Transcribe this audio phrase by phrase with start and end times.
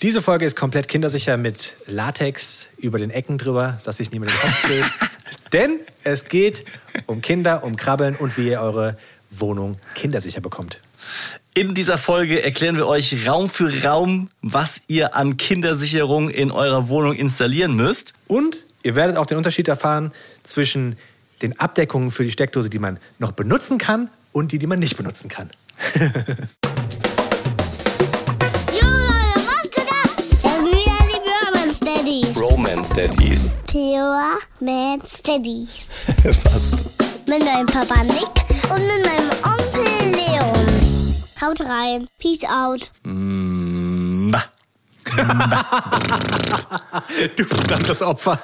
[0.00, 4.38] Diese Folge ist komplett kindersicher mit Latex über den Ecken drüber, dass sich niemand den
[4.38, 4.92] Kopf stößt.
[5.52, 6.64] Denn es geht
[7.06, 8.96] um Kinder, um Krabbeln und wie ihr eure
[9.30, 10.80] Wohnung kindersicher bekommt.
[11.52, 16.88] In dieser Folge erklären wir euch Raum für Raum, was ihr an Kindersicherung in eurer
[16.88, 18.14] Wohnung installieren müsst.
[18.28, 20.12] Und ihr werdet auch den Unterschied erfahren
[20.44, 20.96] zwischen
[21.42, 24.96] den Abdeckungen für die Steckdose, die man noch benutzen kann und die, die man nicht
[24.96, 25.50] benutzen kann.
[32.78, 33.56] Romance Daddies.
[33.66, 35.84] Pure Man Steadies.
[36.22, 37.28] Fast.
[37.28, 41.16] Mit meinem Papa Nick und mit meinem Onkel Leon.
[41.42, 42.06] Haut rein.
[42.20, 42.92] Peace out.
[43.02, 43.47] Mm.
[47.36, 48.38] Du verdammtes Opfer.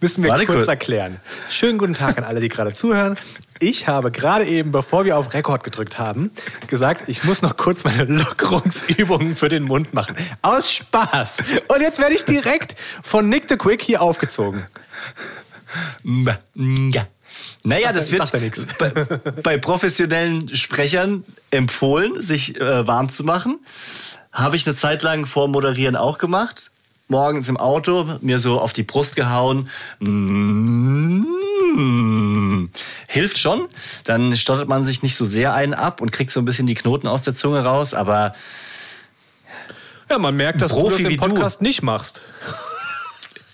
[0.00, 0.68] Müssen wir Warte kurz kurz.
[0.68, 1.20] erklären.
[1.48, 3.16] Schönen guten Tag an alle, die gerade zuhören.
[3.60, 6.30] Ich habe gerade eben, bevor wir auf Rekord gedrückt haben,
[6.68, 10.16] gesagt, ich muss noch kurz meine Lockerungsübungen für den Mund machen.
[10.42, 11.38] Aus Spaß.
[11.68, 14.66] Und jetzt werde ich direkt von Nick the Quick hier aufgezogen.
[17.64, 18.30] Naja, das wird
[18.78, 18.90] bei,
[19.42, 23.58] bei professionellen Sprechern empfohlen, sich äh, warm zu machen.
[24.32, 26.70] Habe ich eine Zeit lang vor Moderieren auch gemacht.
[27.08, 29.70] Morgens im Auto mir so auf die Brust gehauen.
[31.78, 32.68] Mm,
[33.06, 33.68] hilft schon.
[34.04, 36.74] Dann stottert man sich nicht so sehr einen ab und kriegt so ein bisschen die
[36.74, 37.94] Knoten aus der Zunge raus.
[37.94, 38.34] Aber
[40.10, 41.28] Ja, man merkt, dass Profi du das im du.
[41.34, 42.20] Podcast nicht machst.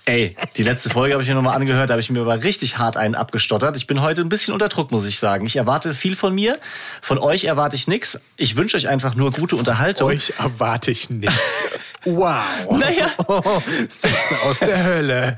[0.07, 2.77] Ey, die letzte Folge habe ich mir nochmal angehört, da habe ich mir aber richtig
[2.77, 3.75] hart einen abgestottert.
[3.75, 5.47] Ich bin heute ein bisschen unter Druck, muss ich sagen.
[5.47, 6.59] Ich erwarte viel von mir.
[7.01, 8.21] Von euch erwarte ich nichts.
[8.37, 10.09] Ich wünsche euch einfach nur gute Unterhaltung.
[10.09, 11.35] Euch erwarte ich nichts.
[12.07, 12.39] Wow.
[12.69, 13.09] Naja.
[13.89, 15.37] Sätze aus der Hölle.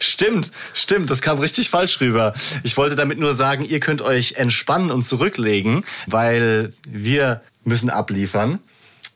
[0.00, 2.34] Stimmt, stimmt, das kam richtig falsch rüber.
[2.64, 8.58] Ich wollte damit nur sagen, ihr könnt euch entspannen und zurücklegen, weil wir müssen abliefern.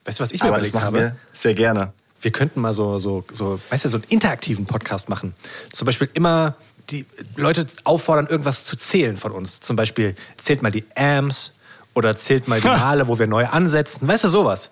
[0.05, 0.99] Weißt du, was ich mir Aber das überlegt machen habe?
[0.99, 1.93] wir sehr gerne.
[2.21, 5.35] Wir könnten mal so, so, so, weißt du, so einen interaktiven Podcast machen.
[5.73, 6.57] Zum Beispiel immer
[6.91, 7.07] die
[7.37, 9.61] Leute auffordern, irgendwas zu zählen von uns.
[9.61, 11.53] Zum Beispiel zählt mal die Amps
[11.95, 14.09] oder zählt mal die Male, wo wir neu ansetzen.
[14.09, 14.71] Weißt du, sowas.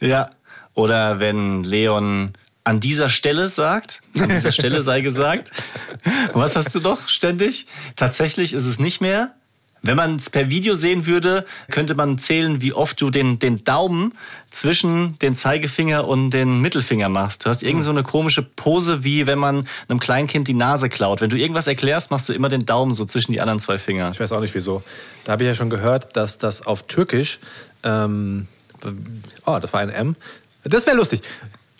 [0.00, 0.30] Ja.
[0.74, 5.50] Oder wenn Leon an dieser Stelle sagt, an dieser Stelle sei gesagt.
[6.32, 7.66] Was hast du doch ständig?
[7.96, 9.34] Tatsächlich ist es nicht mehr.
[9.82, 13.64] Wenn man es per Video sehen würde, könnte man zählen, wie oft du den, den
[13.64, 14.12] Daumen
[14.50, 17.46] zwischen den Zeigefinger und den Mittelfinger machst.
[17.46, 21.20] Du hast irgend so eine komische Pose, wie wenn man einem Kleinkind die Nase klaut.
[21.20, 24.10] Wenn du irgendwas erklärst, machst du immer den Daumen so zwischen die anderen zwei Finger.
[24.10, 24.82] Ich weiß auch nicht wieso.
[25.24, 27.38] Da habe ich ja schon gehört, dass das auf Türkisch,
[27.82, 28.48] ähm,
[29.46, 30.16] oh, das war ein M.
[30.64, 31.22] Das wäre lustig.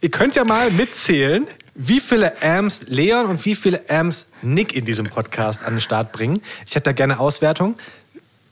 [0.00, 1.46] Ihr könnt ja mal mitzählen,
[1.82, 6.12] wie viele Amps Leon und wie viele Amps Nick in diesem Podcast an den Start
[6.12, 6.42] bringen.
[6.66, 7.76] Ich hätte da gerne Auswertung.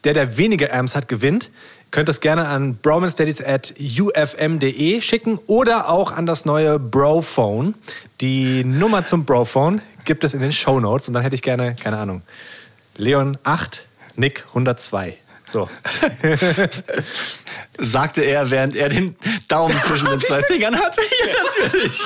[0.04, 1.50] Der, der weniger Amps hat, gewinnt.
[1.90, 7.74] Könnt das gerne an bromanstudies at ufm.de schicken oder auch an das neue Brophone.
[8.22, 11.74] Die Nummer zum Brophone gibt es in den Show Notes und dann hätte ich gerne,
[11.74, 12.22] keine Ahnung,
[12.96, 15.18] Leon 8, Nick 102.
[15.48, 15.68] So.
[17.78, 19.16] Sagte er, während er den
[19.48, 21.00] Daumen zwischen den zwei Fingern hatte.
[21.26, 22.02] Ja, natürlich.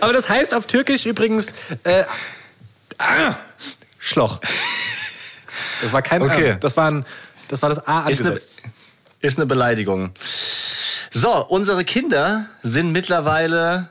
[0.00, 1.54] Aber das heißt auf Türkisch übrigens
[1.84, 2.04] äh,
[2.98, 3.36] ah,
[3.98, 4.40] Schloch.
[5.82, 6.52] Das war kein Okay.
[6.52, 6.54] A.
[6.56, 7.04] Das war, ein,
[7.48, 8.54] das war das A Ist eine, angesetzt.
[9.20, 10.12] ist eine Beleidigung.
[11.10, 13.90] So, unsere Kinder sind mittlerweile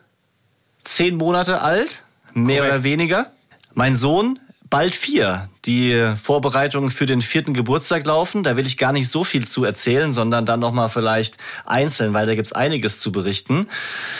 [0.83, 2.03] zehn Monate alt,
[2.33, 2.73] mehr Korrekt.
[2.75, 3.31] oder weniger.
[3.73, 4.39] Mein Sohn
[4.73, 5.49] bald vier.
[5.65, 8.41] Die Vorbereitungen für den vierten Geburtstag laufen.
[8.41, 12.25] Da will ich gar nicht so viel zu erzählen, sondern dann nochmal vielleicht einzeln, weil
[12.25, 13.67] da gibt's einiges zu berichten.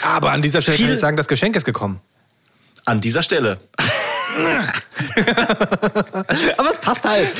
[0.04, 2.00] Aber an dieser Stelle Viel- kann ich sagen, das Geschenk ist gekommen.
[2.84, 3.58] An dieser Stelle.
[6.56, 7.30] Aber es passt halt.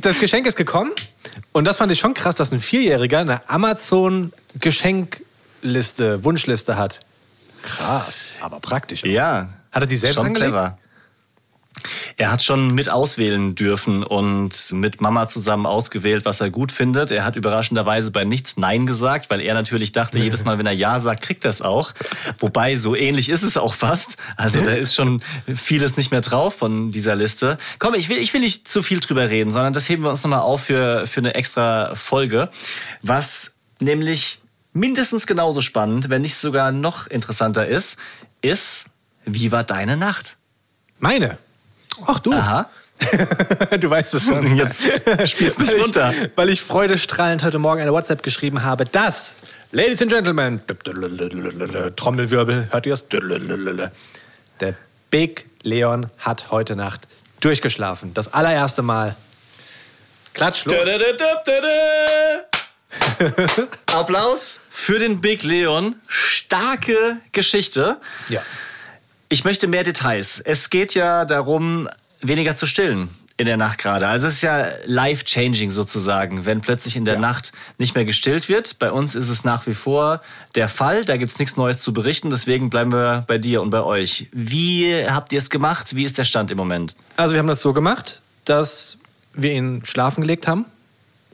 [0.00, 0.90] Das Geschenk ist gekommen.
[1.52, 6.98] Und das fand ich schon krass, dass ein Vierjähriger eine Amazon-Geschenkliste, Wunschliste hat.
[7.62, 9.04] Krass, aber praktisch.
[9.04, 9.08] auch.
[9.08, 9.48] Ja.
[9.70, 10.50] Hat er die selbst schon angelegt?
[10.50, 10.76] clever.
[12.16, 17.10] Er hat schon mit auswählen dürfen und mit Mama zusammen ausgewählt, was er gut findet.
[17.10, 20.72] Er hat überraschenderweise bei nichts Nein gesagt, weil er natürlich dachte, jedes Mal, wenn er
[20.72, 21.92] Ja sagt, kriegt er es auch.
[22.38, 24.16] Wobei, so ähnlich ist es auch fast.
[24.36, 25.22] Also da ist schon
[25.54, 27.58] vieles nicht mehr drauf von dieser Liste.
[27.78, 30.22] Komm, ich will, ich will nicht zu viel drüber reden, sondern das heben wir uns
[30.22, 32.50] nochmal auf für, für eine extra Folge.
[33.02, 34.40] Was nämlich
[34.72, 37.98] mindestens genauso spannend, wenn nicht sogar noch interessanter ist,
[38.40, 38.86] ist,
[39.24, 40.36] wie war deine Nacht?
[40.98, 41.38] Meine.
[42.06, 42.32] Ach du.
[42.32, 42.70] Aha.
[43.80, 44.56] Du weißt es schon.
[44.56, 44.82] Jetzt
[45.28, 46.12] spielst nicht weil runter.
[46.12, 49.34] Ich, weil ich freudestrahlend heute Morgen eine WhatsApp geschrieben habe, dass,
[49.72, 50.60] Ladies and Gentlemen,
[51.96, 53.04] Trommelwirbel, hört ihr das?
[54.60, 54.74] Der
[55.10, 57.08] Big Leon hat heute Nacht
[57.40, 58.14] durchgeschlafen.
[58.14, 59.16] Das allererste Mal
[60.34, 60.76] Klatsch, los.
[63.86, 65.96] Applaus für den Big Leon.
[66.08, 67.98] Starke Geschichte.
[68.28, 68.42] Ja.
[69.32, 70.40] Ich möchte mehr Details.
[70.40, 71.88] Es geht ja darum,
[72.20, 73.08] weniger zu stillen
[73.38, 74.06] in der Nacht gerade.
[74.06, 77.20] Also es ist ja life-changing sozusagen, wenn plötzlich in der Ja.
[77.20, 78.78] Nacht nicht mehr gestillt wird.
[78.78, 80.20] Bei uns ist es nach wie vor
[80.54, 81.06] der Fall.
[81.06, 82.28] Da gibt's nichts Neues zu berichten.
[82.28, 84.28] Deswegen bleiben wir bei dir und bei euch.
[84.32, 85.96] Wie habt ihr es gemacht?
[85.96, 86.94] Wie ist der Stand im Moment?
[87.16, 88.98] Also wir haben das so gemacht, dass
[89.32, 90.66] wir ihn schlafen gelegt haben.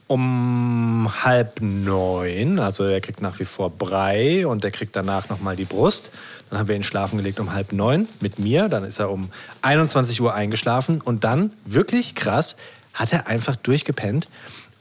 [0.09, 2.57] Um halb neun.
[2.57, 6.09] Also er kriegt nach wie vor Brei und er kriegt danach nochmal die Brust.
[6.49, 8.69] Dann haben wir ihn schlafen gelegt um halb neun mit mir.
[8.69, 9.29] Dann ist er um
[9.61, 10.99] 21 Uhr eingeschlafen.
[10.99, 12.55] Und dann, wirklich krass,
[12.93, 14.27] hat er einfach durchgepennt.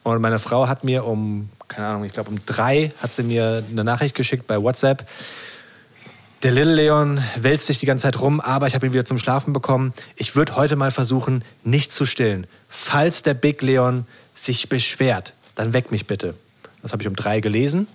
[0.03, 3.63] Und meine Frau hat mir um, keine Ahnung, ich glaube um drei hat sie mir
[3.71, 5.07] eine Nachricht geschickt bei WhatsApp.
[6.43, 9.19] Der Little Leon wälzt sich die ganze Zeit rum, aber ich habe ihn wieder zum
[9.19, 9.93] Schlafen bekommen.
[10.15, 12.47] Ich würde heute mal versuchen, nicht zu stillen.
[12.69, 14.07] Falls der Big Leon
[14.44, 16.35] sich beschwert, dann weck mich bitte.
[16.82, 17.88] Das habe ich um drei gelesen.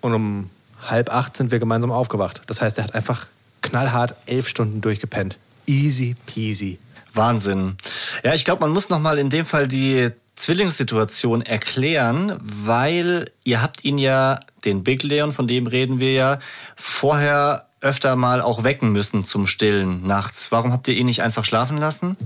[0.00, 0.50] Und um
[0.86, 2.42] halb acht sind wir gemeinsam aufgewacht.
[2.46, 3.26] Das heißt, er hat einfach
[3.62, 5.38] knallhart elf Stunden durchgepennt.
[5.66, 6.78] Easy peasy.
[7.12, 7.76] Wahnsinn.
[8.24, 13.60] Ja, ich glaube, man muss noch mal in dem Fall die Zwillingssituation erklären, weil ihr
[13.60, 16.40] habt ihn ja, den Big Leon, von dem reden wir ja,
[16.76, 20.52] vorher öfter mal auch wecken müssen zum Stillen nachts.
[20.52, 22.16] Warum habt ihr ihn nicht einfach schlafen lassen?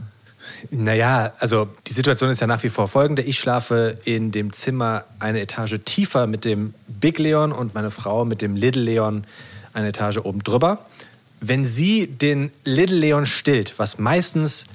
[0.70, 3.22] Naja, also die Situation ist ja nach wie vor folgende.
[3.22, 8.24] Ich schlafe in dem Zimmer eine Etage tiefer mit dem Big Leon und meine Frau
[8.24, 9.24] mit dem Little Leon
[9.72, 10.86] eine Etage oben drüber.
[11.40, 14.66] Wenn sie den Little Leon stillt, was meistens,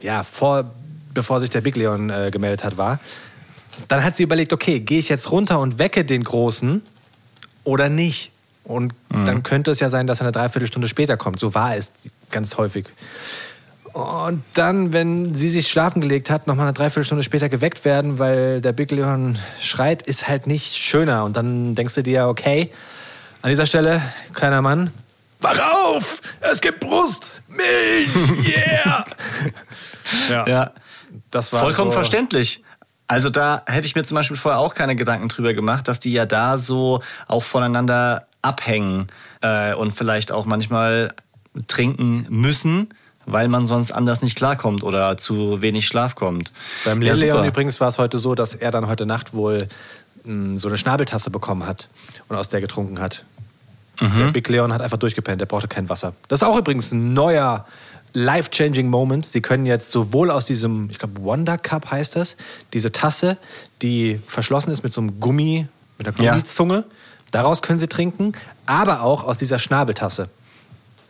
[0.00, 0.70] ja, vor,
[1.14, 3.00] bevor sich der Big Leon äh, gemeldet hat, war,
[3.88, 6.82] dann hat sie überlegt, okay, gehe ich jetzt runter und wecke den Großen
[7.64, 8.30] oder nicht?
[8.64, 11.40] Und dann könnte es ja sein, dass er eine Dreiviertelstunde später kommt.
[11.40, 11.92] So war es
[12.30, 12.86] ganz häufig.
[13.92, 18.60] Und dann, wenn sie sich schlafen gelegt hat, nochmal eine Dreiviertelstunde später geweckt werden, weil
[18.60, 21.24] der Big Leon schreit, ist halt nicht schöner.
[21.24, 22.70] Und dann denkst du dir, okay,
[23.42, 24.00] an dieser Stelle,
[24.32, 24.92] kleiner Mann,
[25.40, 26.22] wach auf!
[26.40, 27.24] Es gibt Brust!
[27.48, 28.46] Milch!
[28.48, 29.04] Yeah!
[30.30, 30.72] ja, Ja,
[31.30, 32.64] das war vollkommen so, verständlich.
[33.08, 36.12] Also da hätte ich mir zum Beispiel vorher auch keine Gedanken drüber gemacht, dass die
[36.12, 39.08] ja da so auch voneinander abhängen
[39.42, 41.14] äh, und vielleicht auch manchmal
[41.66, 42.88] trinken müssen,
[43.26, 46.52] weil man sonst anders nicht klarkommt oder zu wenig Schlaf kommt.
[46.84, 47.48] Beim Ja, Leon super.
[47.48, 49.68] übrigens war es heute so, dass er dann heute Nacht wohl
[50.24, 51.88] mh, so eine Schnabeltasse bekommen hat
[52.28, 53.24] und aus der getrunken hat.
[54.00, 56.14] Der Big Leon hat einfach durchgepennt, der brauchte kein Wasser.
[56.26, 57.66] Das ist auch übrigens ein neuer
[58.14, 59.26] life-changing Moment.
[59.26, 62.36] Sie können jetzt sowohl aus diesem, ich glaube, Wonder Cup heißt das,
[62.72, 63.36] diese Tasse,
[63.80, 65.68] die verschlossen ist mit so einem Gummi,
[65.98, 66.32] mit einer Ja.
[66.32, 66.84] Gummizunge,
[67.30, 68.32] daraus können Sie trinken,
[68.66, 70.28] aber auch aus dieser Schnabeltasse.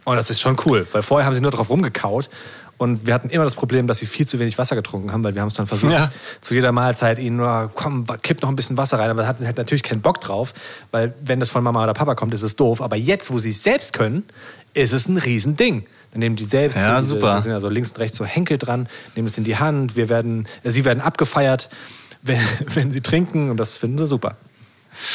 [0.05, 2.29] Und das ist schon cool, weil vorher haben sie nur drauf rumgekaut
[2.77, 5.35] und wir hatten immer das Problem, dass sie viel zu wenig Wasser getrunken haben, weil
[5.37, 6.11] wir haben es dann versucht, Ja.
[6.41, 9.39] zu jeder Mahlzeit ihnen nur, komm, kipp noch ein bisschen Wasser rein, aber da hatten
[9.41, 10.53] sie halt natürlich keinen Bock drauf,
[10.91, 12.83] weil wenn das von Mama oder Papa kommt, ist es doof.
[12.83, 14.25] Aber jetzt, wo sie es selbst können,
[14.75, 15.87] ist es ein Riesending.
[16.11, 17.41] Dann nehmen die selbst, Ja, diese, super.
[17.41, 20.49] sind also links und rechts so Henkel dran, nehmen es in die Hand, wir werden,
[20.65, 21.69] äh, sie werden abgefeiert,
[22.23, 22.41] wenn,
[22.75, 24.37] wenn sie trinken und das finden sie super.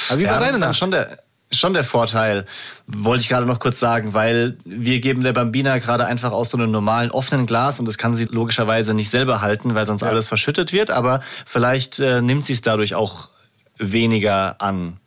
[0.10, 0.78] Aber wie Ja, war deine Nacht?
[0.78, 1.20] schon der,
[1.52, 2.46] schon der Vorteil,
[2.88, 6.58] wollte ich gerade noch kurz sagen, weil wir geben der Bambina gerade einfach aus so
[6.58, 10.28] einem normalen offenen Glas und das kann sie logischerweise nicht selber halten, weil sonst alles
[10.28, 13.30] verschüttet wird, aber vielleicht äh, nimmt sie es dadurch auch
[13.78, 14.98] weniger an.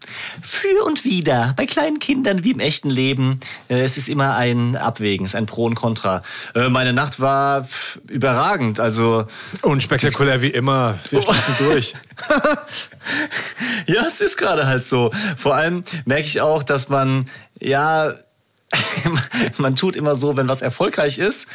[0.43, 4.77] Für und wieder, bei kleinen Kindern wie im echten Leben, äh, es ist immer ein
[4.77, 6.23] Abwägen, es ist ein Pro und Contra.
[6.55, 9.27] Äh, meine Nacht war pff, überragend, also
[9.63, 10.99] Unspektakulär wie immer.
[11.11, 11.95] Wir schlafen durch.
[13.87, 15.11] Ja, es ist gerade halt so.
[15.37, 17.27] Vor allem merke ich auch, dass man,
[17.59, 18.15] ja,
[19.59, 21.49] man tut immer so, wenn was erfolgreich ist.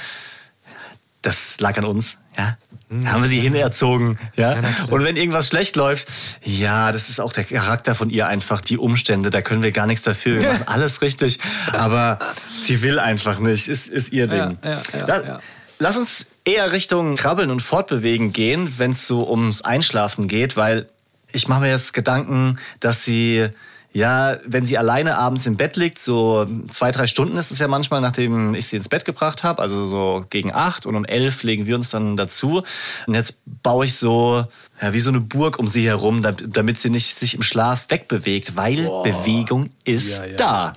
[1.25, 2.55] Das lag an uns, ja.
[2.87, 4.61] Da haben wir sie hinerzogen, ja.
[4.91, 6.07] Und wenn irgendwas schlecht läuft,
[6.43, 9.87] ja, das ist auch der Charakter von ihr einfach, die Umstände, da können wir gar
[9.87, 10.39] nichts dafür.
[10.39, 11.39] Wir machen alles richtig,
[11.73, 12.19] aber
[12.51, 14.59] sie will einfach nicht, ist, ist ihr Ding.
[14.63, 15.39] Ja, ja, ja.
[15.79, 20.87] Lass uns eher Richtung Krabbeln und Fortbewegen gehen, wenn es so ums Einschlafen geht, weil
[21.31, 23.49] ich mache mir jetzt Gedanken, dass sie,
[23.95, 27.69] ja, wenn sie alleine abends im Bett liegt, so zwei, drei Stunden ist es ja
[27.69, 31.43] manchmal, nachdem ich sie ins Bett gebracht habe, also so gegen acht und um elf
[31.43, 32.61] legen wir uns dann dazu.
[33.07, 34.43] Und jetzt baue ich so,
[34.81, 37.85] ja, wie so eine Burg um sie herum, da- damit sie nicht sich im Schlaf
[37.87, 40.35] wegbewegt, weil Bewegung ist Ja, ja.
[40.35, 40.73] da.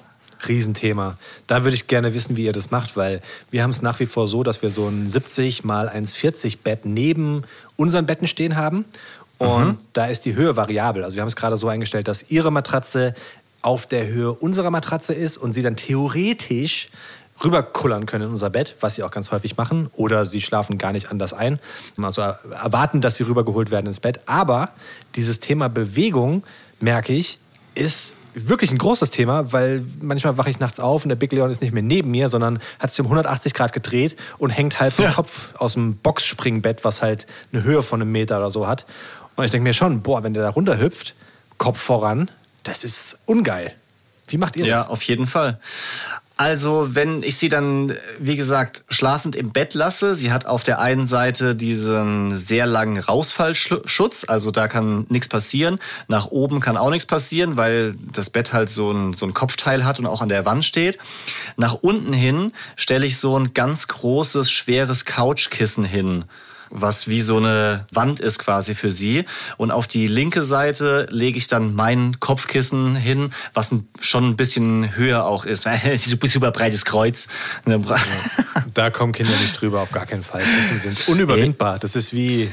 [0.47, 1.19] Riesenthema.
[1.49, 3.21] Da würde ich gerne wissen, wie ihr das macht, weil
[3.51, 6.85] wir haben es nach wie vor so, dass wir so ein 70 mal 1,40 Bett
[6.85, 7.43] neben
[7.75, 8.85] unseren Betten stehen haben.
[9.39, 11.05] Und da ist die Höhe variabel.
[11.05, 13.15] Also wir haben es gerade so eingestellt, dass ihre Matratze
[13.63, 16.89] auf der Höhe unserer Matratze ist und sie dann theoretisch
[17.45, 20.93] rüberkullern können in unser Bett, was sie auch ganz häufig machen, oder sie schlafen gar
[20.93, 21.61] nicht anders ein,
[22.01, 24.21] also erwarten, dass sie rübergeholt werden ins Bett.
[24.27, 24.71] Aber
[25.15, 26.43] dieses Thema Bewegung,
[26.81, 27.39] merke ich,
[27.75, 31.51] ist wirklich ein großes Thema, weil manchmal wache ich nachts auf und der Big Leon
[31.51, 34.99] ist nicht mehr neben mir, sondern hat sich um 180 Grad gedreht und hängt halb
[34.99, 35.13] ja.
[35.13, 38.87] Kopf aus dem Boxspringbett, was halt eine Höhe von einem Meter oder so hat.
[39.39, 41.15] Und ich denke mir schon, boah, wenn der da runterhüpft,
[41.59, 42.29] Kopf voran,
[42.65, 43.73] das ist ungeil.
[44.27, 44.71] Wie macht ihr das?
[44.71, 45.61] Ja, auf jeden Fall.
[46.37, 50.81] Also, wenn ich sie dann, wie gesagt, schlafend im Bett lasse, sie hat auf der
[50.81, 55.79] einen Seite diesen sehr langen Rausfallschutz, also da kann nichts passieren.
[56.09, 59.85] Nach oben kann auch nichts passieren, weil das Bett halt so ein, so ein Kopfteil
[59.85, 60.99] hat und auch an der Wand steht.
[61.57, 66.25] Nach unten hin stelle ich so ein ganz großes, schweres Couchkissen hin
[66.71, 69.25] was wie so eine Wand ist quasi für sie.
[69.57, 73.71] Und auf die linke Seite lege ich dann mein Kopfkissen hin, was
[74.01, 75.67] schon ein bisschen höher auch ist.
[75.89, 77.29] Es ist ein super breites Kreuz.
[78.75, 80.43] Da kommen Kinder nicht drüber, auf gar keinen Fall.
[80.43, 81.79] Kissen sind unüberwindbar.
[81.79, 82.53] Das ist wie.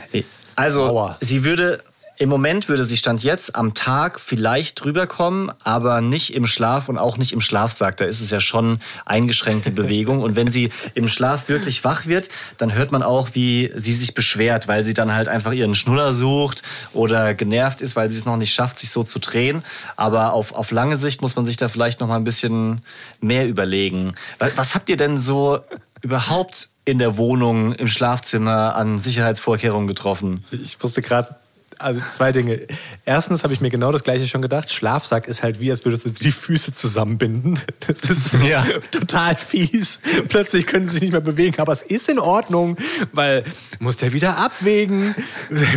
[0.55, 1.17] Also, Mauer.
[1.21, 1.83] sie würde
[2.17, 6.87] im Moment würde sie Stand jetzt am Tag vielleicht drüber kommen, aber nicht im Schlaf
[6.87, 7.97] und auch nicht im Schlafsack.
[7.97, 10.21] Da ist es ja schon eingeschränkte Bewegung.
[10.21, 14.13] Und wenn sie im Schlaf wirklich wach wird, dann hört man auch, wie sie sich
[14.13, 18.25] beschwert, weil sie dann halt einfach ihren Schnuller sucht oder genervt ist, weil sie es
[18.25, 19.63] noch nicht schafft, sich so zu drehen.
[19.97, 22.81] Aber auf, auf lange Sicht muss man sich da vielleicht noch mal ein bisschen
[23.19, 24.13] mehr überlegen.
[24.39, 25.59] Was, was habt ihr denn so
[26.01, 30.45] überhaupt in der Wohnung, im Schlafzimmer an Sicherheitsvorkehrungen getroffen?
[30.51, 31.35] Ich wusste gerade
[31.79, 32.67] also zwei Dinge.
[33.05, 34.71] Erstens habe ich mir genau das gleiche schon gedacht.
[34.71, 37.59] Schlafsack ist halt wie, als würdest du die Füße zusammenbinden.
[37.87, 38.65] Das ist ja.
[38.91, 39.99] total fies.
[40.27, 42.77] Plötzlich können sie sich nicht mehr bewegen, aber es ist in Ordnung,
[43.13, 43.43] weil
[43.79, 45.15] muss ja wieder abwägen.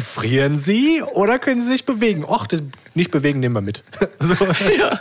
[0.05, 2.25] Frieren sie oder können sie sich bewegen?
[2.25, 2.63] Och, das
[2.95, 3.85] nicht bewegen nehmen wir mit.
[4.21, 4.35] So.
[4.79, 5.01] Ja.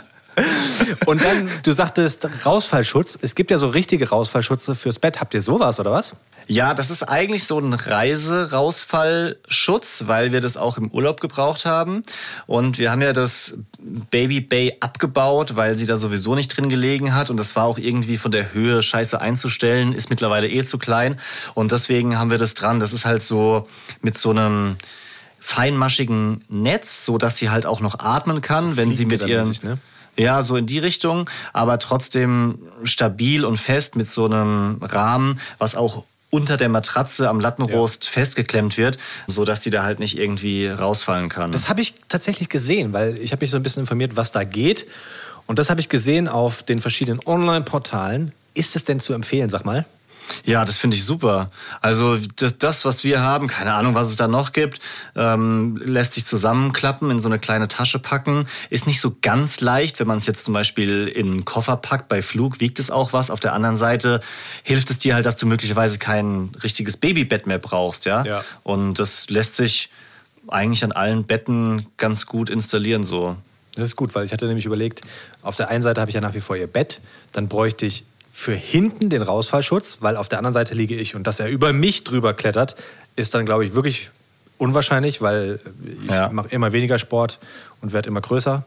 [1.06, 3.18] Und dann, du sagtest Rausfallschutz.
[3.20, 5.20] Es gibt ja so richtige Rausfallschutze fürs Bett.
[5.20, 6.16] Habt ihr sowas oder was?
[6.50, 12.00] Ja, das ist eigentlich so ein Reiserausfallschutz, weil wir das auch im Urlaub gebraucht haben.
[12.46, 17.14] Und wir haben ja das Baby Bay abgebaut, weil sie da sowieso nicht drin gelegen
[17.14, 17.28] hat.
[17.28, 21.20] Und das war auch irgendwie von der Höhe scheiße einzustellen, ist mittlerweile eh zu klein.
[21.52, 22.80] Und deswegen haben wir das dran.
[22.80, 23.68] Das ist halt so
[24.00, 24.78] mit so einem
[25.48, 29.50] feinmaschigen Netz, so dass sie halt auch noch atmen kann, so wenn sie mit ihrem
[29.62, 29.78] ne?
[30.18, 35.76] Ja, so in die Richtung, aber trotzdem stabil und fest mit so einem Rahmen, was
[35.76, 38.12] auch unter der Matratze am Lattenrost ja.
[38.12, 41.52] festgeklemmt wird, so dass die da halt nicht irgendwie rausfallen kann.
[41.52, 44.44] Das habe ich tatsächlich gesehen, weil ich habe mich so ein bisschen informiert, was da
[44.44, 44.86] geht.
[45.46, 48.32] Und das habe ich gesehen auf den verschiedenen Online-Portalen.
[48.52, 49.86] Ist es denn zu empfehlen, sag mal?
[50.44, 51.50] Ja, das finde ich super.
[51.80, 54.80] Also das, das, was wir haben, keine Ahnung, was es da noch gibt,
[55.16, 58.46] ähm, lässt sich zusammenklappen, in so eine kleine Tasche packen.
[58.70, 62.08] Ist nicht so ganz leicht, wenn man es jetzt zum Beispiel in einen Koffer packt.
[62.08, 63.30] Bei Flug wiegt es auch was.
[63.30, 64.20] Auf der anderen Seite
[64.62, 68.04] hilft es dir halt, dass du möglicherweise kein richtiges Babybett mehr brauchst.
[68.04, 68.24] Ja?
[68.24, 68.44] ja.
[68.62, 69.90] Und das lässt sich
[70.48, 73.36] eigentlich an allen Betten ganz gut installieren so.
[73.74, 75.02] Das ist gut, weil ich hatte nämlich überlegt,
[75.42, 77.00] auf der einen Seite habe ich ja nach wie vor ihr Bett,
[77.32, 78.04] dann bräuchte ich
[78.38, 81.72] für hinten den Rausfallschutz, weil auf der anderen Seite liege ich und dass er über
[81.72, 82.76] mich drüber klettert,
[83.16, 84.10] ist dann, glaube ich, wirklich
[84.58, 85.58] unwahrscheinlich, weil
[86.04, 86.28] ich ja.
[86.28, 87.40] mache immer weniger Sport
[87.80, 88.64] und werde immer größer.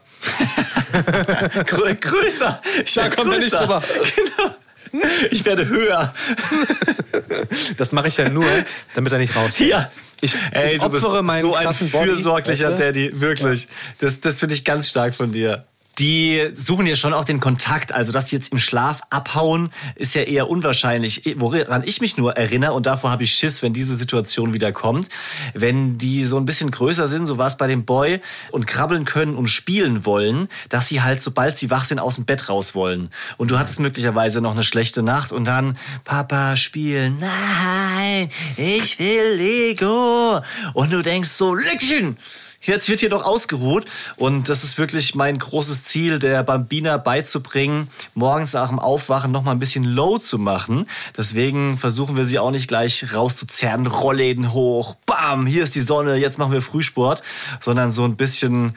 [1.64, 2.60] größer!
[2.84, 3.38] Ich da kommt größer.
[3.38, 3.82] nicht drüber.
[4.14, 5.00] Genau.
[5.30, 6.12] Ich werde höher.
[7.78, 8.46] Das mache ich ja nur,
[8.94, 9.70] damit er nicht rausfällt.
[9.70, 9.90] Ja.
[10.20, 12.76] Ich, Ey, ich du bist so ein fürsorglicher du?
[12.76, 13.64] Daddy, wirklich.
[13.64, 13.68] Ja.
[14.00, 15.64] Das, das finde ich ganz stark von dir
[15.98, 17.92] die suchen ja schon auch den Kontakt.
[17.92, 21.22] Also, dass sie jetzt im Schlaf abhauen, ist ja eher unwahrscheinlich.
[21.36, 25.08] Woran ich mich nur erinnere, und davor habe ich Schiss, wenn diese Situation wieder kommt,
[25.54, 28.20] wenn die so ein bisschen größer sind, so war es bei dem Boy,
[28.50, 32.24] und krabbeln können und spielen wollen, dass sie halt, sobald sie wach sind, aus dem
[32.24, 33.10] Bett raus wollen.
[33.36, 37.18] Und du hattest möglicherweise noch eine schlechte Nacht und dann, Papa, spielen.
[37.20, 40.40] Nein, ich will Lego.
[40.74, 42.16] Und du denkst so, Leckchen!
[42.62, 43.84] Jetzt wird hier noch ausgeruht.
[44.16, 49.42] Und das ist wirklich mein großes Ziel, der Bambina beizubringen, morgens nach dem Aufwachen noch
[49.42, 50.88] mal ein bisschen low zu machen.
[51.16, 56.16] Deswegen versuchen wir sie auch nicht gleich rauszuzerren, Rollläden hoch, bam, hier ist die Sonne,
[56.16, 57.22] jetzt machen wir Frühsport,
[57.60, 58.76] sondern so ein bisschen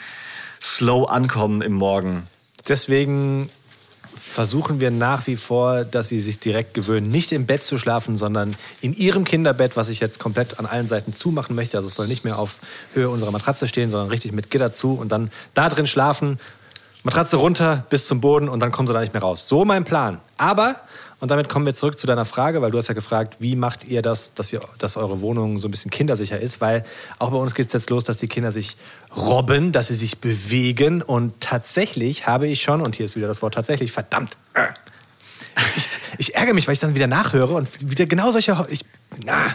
[0.62, 2.24] slow ankommen im Morgen.
[2.68, 3.50] Deswegen
[4.36, 8.18] versuchen wir nach wie vor, dass sie sich direkt gewöhnen, nicht im Bett zu schlafen,
[8.18, 11.78] sondern in ihrem Kinderbett, was ich jetzt komplett an allen Seiten zumachen möchte.
[11.78, 12.60] Also es soll nicht mehr auf
[12.94, 16.38] Höhe unserer Matratze stehen, sondern richtig mit Gitter zu und dann da drin schlafen.
[17.04, 19.48] Matratze runter bis zum Boden und dann kommen sie da nicht mehr raus.
[19.48, 20.20] So mein Plan.
[20.38, 20.82] Aber
[21.26, 23.84] und damit kommen wir zurück zu deiner Frage, weil du hast ja gefragt, wie macht
[23.88, 26.62] ihr das, dass, ihr, dass eure Wohnung so ein bisschen kindersicher ist?
[26.62, 26.86] Weil
[27.18, 28.78] auch bei uns geht es jetzt los, dass die Kinder sich
[29.18, 31.02] robben, dass sie sich bewegen.
[31.02, 34.38] Und tatsächlich habe ich schon, und hier ist wieder das Wort tatsächlich, verdammt,
[35.76, 35.90] ich,
[36.20, 38.64] ich ärgere mich, weil ich dann wieder nachhöre und wieder genau solche.
[38.70, 38.86] Ich,
[39.26, 39.50] ah,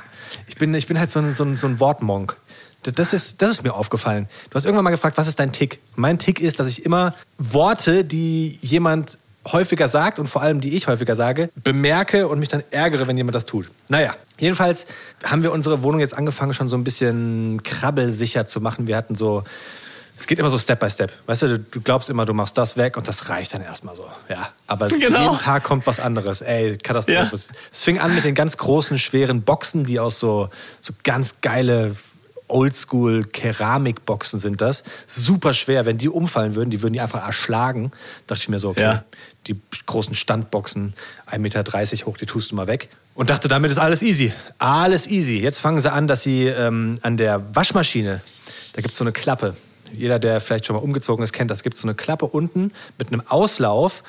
[0.49, 2.37] ich, bin, ich bin halt so ein, so ein, so ein Wortmonk.
[2.83, 4.29] Das ist, das ist mir aufgefallen.
[4.49, 5.79] Du hast irgendwann mal gefragt, was ist dein Tick?
[5.95, 10.76] Mein Tick ist, dass ich immer Worte, die jemand häufiger sagt und vor allem die
[10.76, 13.70] ich häufiger sage, bemerke und mich dann ärgere, wenn jemand das tut.
[13.88, 14.87] Naja, jedenfalls
[15.25, 18.87] haben wir unsere Wohnung jetzt angefangen, schon so ein bisschen krabbelsicher zu machen.
[18.87, 19.42] Wir hatten so,
[20.16, 21.11] es geht immer so Step by Step.
[21.25, 24.04] Weißt du, du glaubst immer, du machst das weg und das reicht dann erstmal so.
[24.28, 25.32] Ja, aber Genau.
[25.32, 26.42] jeden Tag kommt was anderes.
[26.42, 27.18] Ey, Katastrophe.
[27.18, 27.30] Ja.
[27.73, 30.50] Es fing an mit den ganz großen, schweren Boxen, die aus so,
[30.82, 31.97] so ganz geile
[32.50, 34.83] Oldschool Keramikboxen sind das.
[35.07, 35.87] Super schwer.
[35.87, 37.92] Wenn die umfallen würden, die würden die einfach erschlagen.
[38.26, 39.04] Dachte ich mir so, okay, Ja.
[39.47, 40.95] die großen Standboxen,
[41.30, 42.88] 1,30 Meter hoch, die tust du mal weg.
[43.14, 44.33] Und dachte, damit ist alles easy.
[44.59, 45.38] Alles easy.
[45.38, 48.21] Jetzt fangen sie an, dass sie ähm, an der Waschmaschine,
[48.73, 49.57] da gibt es so eine Klappe.
[49.92, 51.59] Jeder, der vielleicht schon mal umgezogen ist, kennt das.
[51.59, 54.02] Es gibt so eine Klappe unten mit einem Auslauf,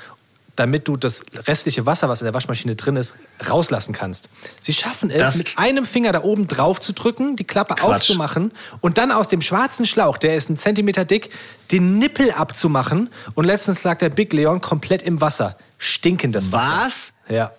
[0.56, 3.16] damit du das restliche Wasser, was in der Waschmaschine drin ist,
[3.50, 4.30] rauslassen kannst.
[4.60, 7.84] Sie schaffen es, Das- mit einem Finger da oben drauf zu drücken, die Klappe Quatsch.
[7.96, 11.30] aufzumachen und dann aus dem schwarzen Schlauch, der ist einen Zentimeter dick,
[11.72, 13.10] den Nippel abzumachen.
[13.34, 15.58] Und letztens lag der Big Leon komplett im Wasser.
[15.78, 16.82] Stinkendes Wasser.
[16.86, 17.14] Was?
[17.30, 17.52] Ja,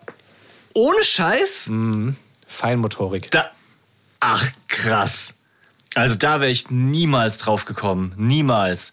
[0.75, 1.69] Ohne Scheiß?
[2.47, 3.31] Feinmotorik.
[3.31, 3.51] Da.
[4.21, 5.35] Ach, krass.
[5.95, 8.15] Also da wäre ich niemals drauf gekommen.
[8.17, 8.93] Niemals.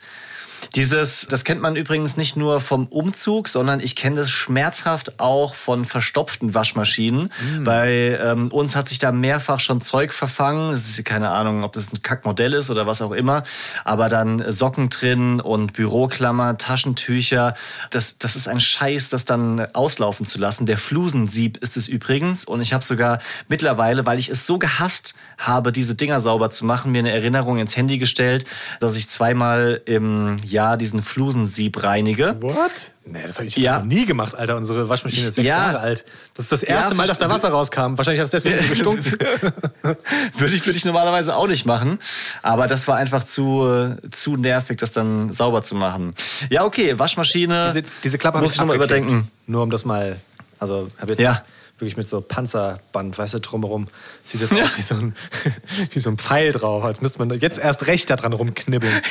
[0.75, 5.55] Dieses, das kennt man übrigens nicht nur vom Umzug, sondern ich kenne das schmerzhaft auch
[5.55, 7.31] von verstopften Waschmaschinen.
[7.63, 10.71] Bei ähm, uns hat sich da mehrfach schon Zeug verfangen.
[10.71, 13.43] Es ist keine Ahnung, ob das ein Kackmodell ist oder was auch immer.
[13.83, 17.55] Aber dann Socken drin und Büroklammer, Taschentücher.
[17.89, 20.67] Das, das ist ein Scheiß, das dann auslaufen zu lassen.
[20.67, 22.45] Der Flusensieb ist es übrigens.
[22.45, 26.63] Und ich habe sogar mittlerweile, weil ich es so gehasst habe, diese Dinger sauber zu
[26.63, 28.45] machen, mir eine Erinnerung ins Handy gestellt,
[28.79, 32.35] dass ich zweimal im Jahr diesen Flusensieb reinige.
[32.41, 32.91] What?
[33.05, 33.79] Nee, das habe ich Ja.
[33.79, 34.55] noch nie gemacht, Alter.
[34.57, 35.57] Unsere Waschmaschine ist sechs Ja.
[35.71, 36.05] Jahre alt.
[36.35, 37.29] Das ist das erste Ja, Mal, dass da.
[37.29, 37.97] Wasser rauskam.
[37.97, 39.03] Wahrscheinlich hat es deswegen gestunken.
[40.37, 41.99] Würde ich, würde ich normalerweise auch nicht machen.
[42.41, 46.13] Aber das war einfach zu, äh, zu nervig, das dann sauber zu machen.
[46.49, 47.71] Ja, okay, Waschmaschine.
[47.73, 49.29] diese, diese Klappe muss ich nochmal überdenken.
[49.47, 50.17] Nur um das mal,
[50.59, 51.43] also habe jetzt Ja.
[51.81, 53.87] Wirklich mit so Panzerband, weißt du, drumherum.
[54.23, 55.15] Sieht jetzt aus wie so, ein,
[55.91, 59.01] wie so ein Pfeil drauf, als müsste man jetzt erst recht daran rumknibbeln.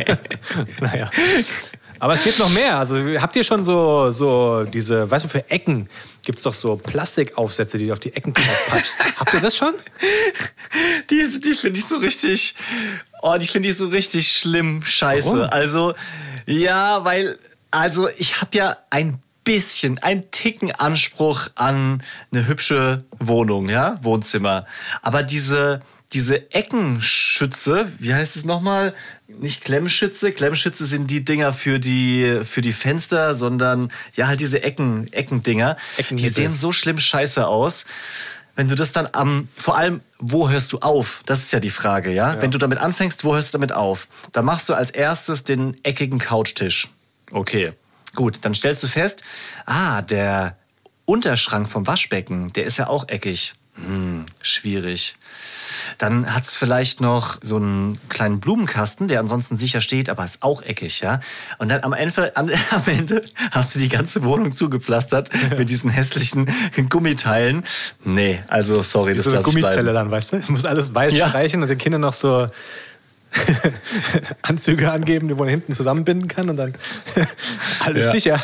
[0.80, 1.10] naja.
[2.00, 2.78] Aber es gibt noch mehr.
[2.78, 5.88] Also habt ihr schon so, so diese, weißt du, für Ecken
[6.22, 8.98] gibt es doch so Plastikaufsätze, die du auf die Ecken draufpatschst.
[9.20, 9.74] habt ihr das schon?
[11.10, 12.54] Die, die finde ich so richtig.
[13.22, 15.26] Oh, die finde ich so richtig schlimm, scheiße.
[15.26, 15.40] Warum?
[15.50, 15.94] Also,
[16.46, 17.38] ja, weil,
[17.70, 24.66] also ich habe ja ein bisschen, ein Ticken Anspruch an eine hübsche Wohnung, ja, Wohnzimmer.
[25.02, 25.80] Aber diese,
[26.12, 28.94] diese Eckenschütze, wie heißt es nochmal?
[29.28, 30.32] Nicht Klemmschütze.
[30.32, 35.76] Klemmschütze sind die Dinger für die, für die Fenster, sondern ja, halt diese Ecken, Eckendinger.
[36.10, 37.86] Die sehen so schlimm scheiße aus.
[38.56, 41.22] Wenn du das dann am, vor allem, wo hörst du auf?
[41.24, 42.42] Das ist ja die Frage, ja?
[42.42, 44.08] Wenn du damit anfängst, wo hörst du damit auf?
[44.32, 46.88] Da machst du als erstes den eckigen Couchtisch.
[47.30, 47.72] Okay.
[48.14, 49.22] Gut, dann stellst du fest,
[49.66, 50.56] ah, der
[51.04, 53.54] Unterschrank vom Waschbecken, der ist ja auch eckig.
[53.76, 55.14] Hm, schwierig.
[55.98, 60.62] Dann hat's vielleicht noch so einen kleinen Blumenkasten, der ansonsten sicher steht, aber ist auch
[60.62, 61.20] eckig, ja.
[61.58, 62.50] Und dann am Ende, am,
[62.86, 66.46] Ende hast du die ganze Wohnung zugepflastert mit diesen hässlichen
[66.90, 67.64] Gummiteilen.
[68.04, 70.40] Nee, also sorry, Wie das so eine Gummizelle dann, weißt du?
[70.40, 71.28] Du musst alles weiß Ja.
[71.28, 72.48] streichen und den Kindern noch so
[74.42, 76.74] Anzüge angeben, die man hinten zusammenbinden kann und dann
[77.84, 78.12] alles Ja.
[78.12, 78.42] sicher.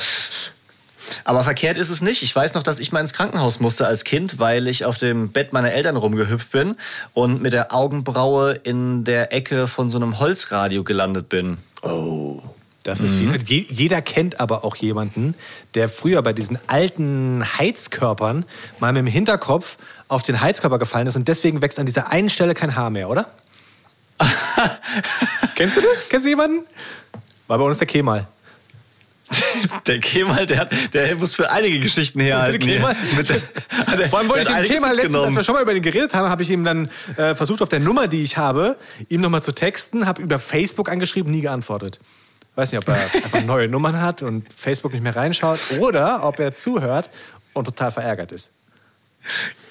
[1.24, 2.22] Aber verkehrt ist es nicht.
[2.22, 5.30] Ich weiß noch, dass ich mal ins Krankenhaus musste als Kind, weil ich auf dem
[5.30, 6.74] Bett meiner Eltern rumgehüpft bin
[7.14, 11.58] und mit der Augenbraue in der Ecke von so einem Holzradio gelandet bin.
[11.82, 12.42] Oh.
[12.82, 13.32] Das ist Mhm.
[13.34, 13.42] viel.
[13.44, 15.34] Je, jeder kennt aber auch jemanden,
[15.74, 18.44] der früher bei diesen alten Heizkörpern
[18.78, 19.76] mal mit dem Hinterkopf
[20.08, 23.08] auf den Heizkörper gefallen ist und deswegen wächst an dieser einen Stelle kein Haar mehr,
[23.10, 23.26] oder?
[25.54, 25.90] Kennst du das?
[26.08, 26.66] Kennst du jemanden?
[27.46, 28.26] War bei uns der Kemal.
[29.88, 32.64] Der Kemal, der, hat, der muss für einige Geschichten herhalten.
[32.64, 32.96] Der Kemal?
[33.16, 33.40] Mit der,
[33.86, 35.74] hat er- Vor allem wollte ich der dem Kemal letztens, als wir schon mal über
[35.74, 38.76] den geredet haben, habe ich ihm dann äh, versucht, auf der Nummer, die ich habe,
[39.08, 41.98] ihm nochmal zu texten, habe über Facebook angeschrieben, nie geantwortet.
[42.54, 46.38] Weiß nicht, ob er einfach neue Nummern hat und Facebook nicht mehr reinschaut oder ob
[46.38, 47.10] er zuhört
[47.52, 48.50] und total verärgert ist.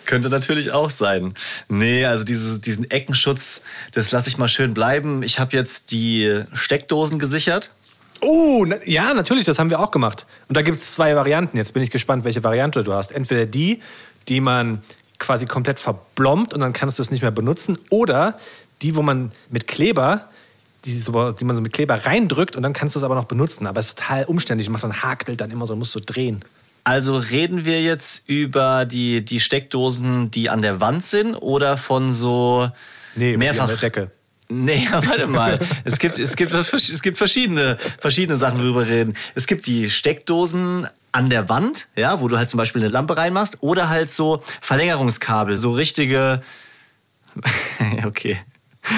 [0.06, 1.34] Könnte natürlich auch sein.
[1.68, 5.24] Nee, also dieses, diesen Eckenschutz, das lasse ich mal schön bleiben.
[5.24, 7.72] Ich habe jetzt die Steckdosen gesichert.
[8.22, 10.26] Oh, na, ja, natürlich, das haben wir auch gemacht.
[10.48, 11.58] Und da gibt es zwei Varianten.
[11.58, 13.12] Jetzt bin ich gespannt, welche Variante du hast.
[13.12, 13.82] Entweder die,
[14.30, 14.82] die man
[15.20, 18.38] quasi komplett verblombt und dann kannst du es nicht mehr benutzen, oder
[18.82, 20.30] die, wo man mit Kleber,
[20.86, 23.26] die, so, die man so mit Kleber reindrückt und dann kannst du es aber noch
[23.26, 23.68] benutzen.
[23.68, 24.68] Aber es ist total umständlich.
[24.68, 26.44] Man macht dann hakelt dann immer so, musst du drehen.
[26.86, 32.14] Also reden wir jetzt über die, die Steckdosen, die an der Wand sind oder von
[32.14, 32.70] so
[33.16, 34.12] Nee, mehrfach an der Decke.
[34.50, 35.60] Nee, warte mal.
[35.84, 39.16] Es gibt, es gibt, es gibt verschiedene, verschiedene Sachen, worüber wir reden.
[39.34, 43.18] Es gibt die Steckdosen an der Wand, ja, wo du halt zum Beispiel eine Lampe
[43.18, 46.44] reinmachst, oder halt so Verlängerungskabel, so richtige.
[48.06, 48.38] okay.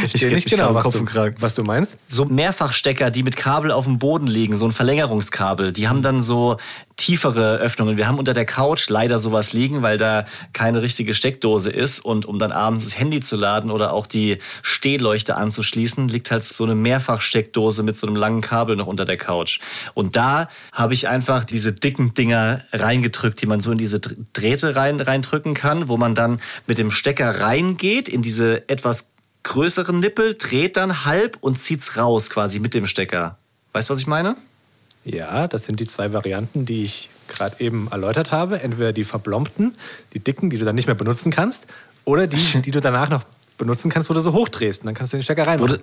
[0.03, 1.05] Ich verstehe nicht genau, was du,
[1.39, 1.97] was du meinst.
[2.07, 6.21] So Mehrfachstecker, die mit Kabel auf dem Boden liegen, so ein Verlängerungskabel, die haben dann
[6.21, 6.57] so
[6.97, 7.95] tiefere Öffnungen.
[7.95, 11.99] Wir haben unter der Couch leider sowas liegen, weil da keine richtige Steckdose ist.
[11.99, 16.43] Und um dann abends das Handy zu laden oder auch die Stehleuchte anzuschließen, liegt halt
[16.43, 19.59] so eine Mehrfachsteckdose mit so einem langen Kabel noch unter der Couch.
[19.93, 24.75] Und da habe ich einfach diese dicken Dinger reingedrückt, die man so in diese Drähte
[24.75, 29.11] rein, reindrücken kann, wo man dann mit dem Stecker reingeht in diese etwas
[29.47, 33.37] größeren Nippel, dreht dann halb und zieht's raus quasi mit dem Stecker.
[33.71, 34.35] Weißt du, was ich meine?
[35.05, 38.61] Ja, das sind die zwei Varianten, die ich gerade eben erläutert habe.
[38.61, 39.75] Entweder die verblombten,
[40.13, 41.65] die dicken, die du dann nicht mehr benutzen kannst,
[42.03, 43.23] oder die, die du danach noch
[43.57, 44.81] benutzen kannst, wo du so hochdrehst.
[44.81, 45.79] Und dann kannst du den Stecker reinmachen.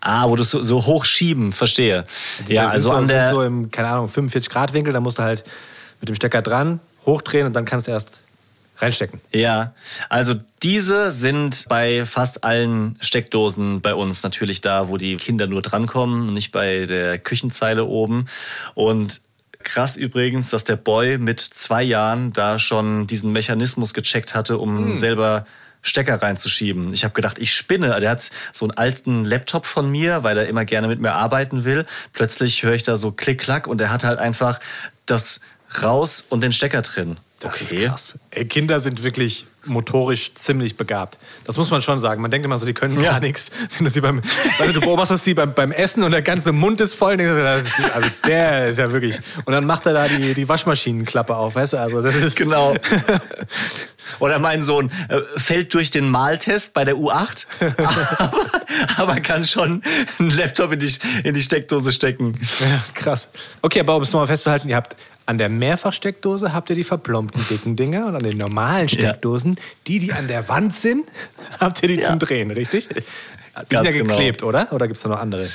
[0.00, 2.06] Ah, wo du so, so hochschieben, verstehe.
[2.48, 3.28] Die ja, sind also so, an sind der.
[3.28, 5.44] so im, keine Ahnung, 45 Grad Winkel, da musst du halt
[6.00, 8.21] mit dem Stecker dran, hochdrehen und dann kannst du erst
[8.82, 9.20] reinstecken.
[9.32, 9.74] Ja,
[10.08, 15.62] also diese sind bei fast allen Steckdosen bei uns natürlich da, wo die Kinder nur
[15.62, 18.26] drankommen und nicht bei der Küchenzeile oben.
[18.74, 19.20] Und
[19.62, 24.96] krass übrigens, dass der Boy mit zwei Jahren da schon diesen Mechanismus gecheckt hatte, um
[24.96, 25.46] selber
[25.82, 26.94] Stecker reinzuschieben.
[26.94, 27.98] Ich habe gedacht, ich spinne.
[28.00, 31.64] Der hat so einen alten Laptop von mir, weil er immer gerne mit mir arbeiten
[31.64, 31.86] will.
[32.12, 34.60] Plötzlich höre ich da so Klick-Klack und er hat halt einfach
[35.06, 35.40] das
[35.82, 37.16] raus und den Stecker drin.
[37.42, 38.18] Das ist krass.
[38.30, 41.18] Ey, Kinder sind wirklich motorisch ziemlich begabt.
[41.44, 42.20] Das muss man schon sagen.
[42.20, 43.12] Man denkt immer so, die können Ja.
[43.12, 43.50] gar nichts.
[43.78, 44.20] Wenn du sie beim,
[44.58, 47.20] also du beobachtest sie beim, beim Essen und der ganze Mund ist voll.
[47.20, 49.18] Also der ist ja wirklich.
[49.44, 51.76] Und dann macht er da die, die Waschmaschinenklappe auf, weißt du?
[51.78, 52.74] Also das ist Genau.
[54.18, 57.46] Oder mein Sohn äh, fällt durch den Maltest bei der U8,
[57.78, 58.42] aber,
[58.96, 59.82] aber kann schon
[60.18, 60.92] einen Laptop in die,
[61.24, 62.38] in die Steckdose stecken.
[62.60, 63.28] Ja, krass.
[63.62, 67.44] Okay, aber um es nochmal festzuhalten, ihr habt an der Mehrfachsteckdose habt ihr die verplombten
[67.48, 71.06] dicken Dinger und an den normalen Steckdosen, die, die an der Wand sind,
[71.60, 72.08] habt ihr die Ja.
[72.08, 72.88] zum Drehen, richtig?
[72.88, 72.94] Die
[73.68, 74.16] Ganz sind ja genau.
[74.16, 74.72] geklebt, oder?
[74.72, 75.48] Oder gibt es da noch andere?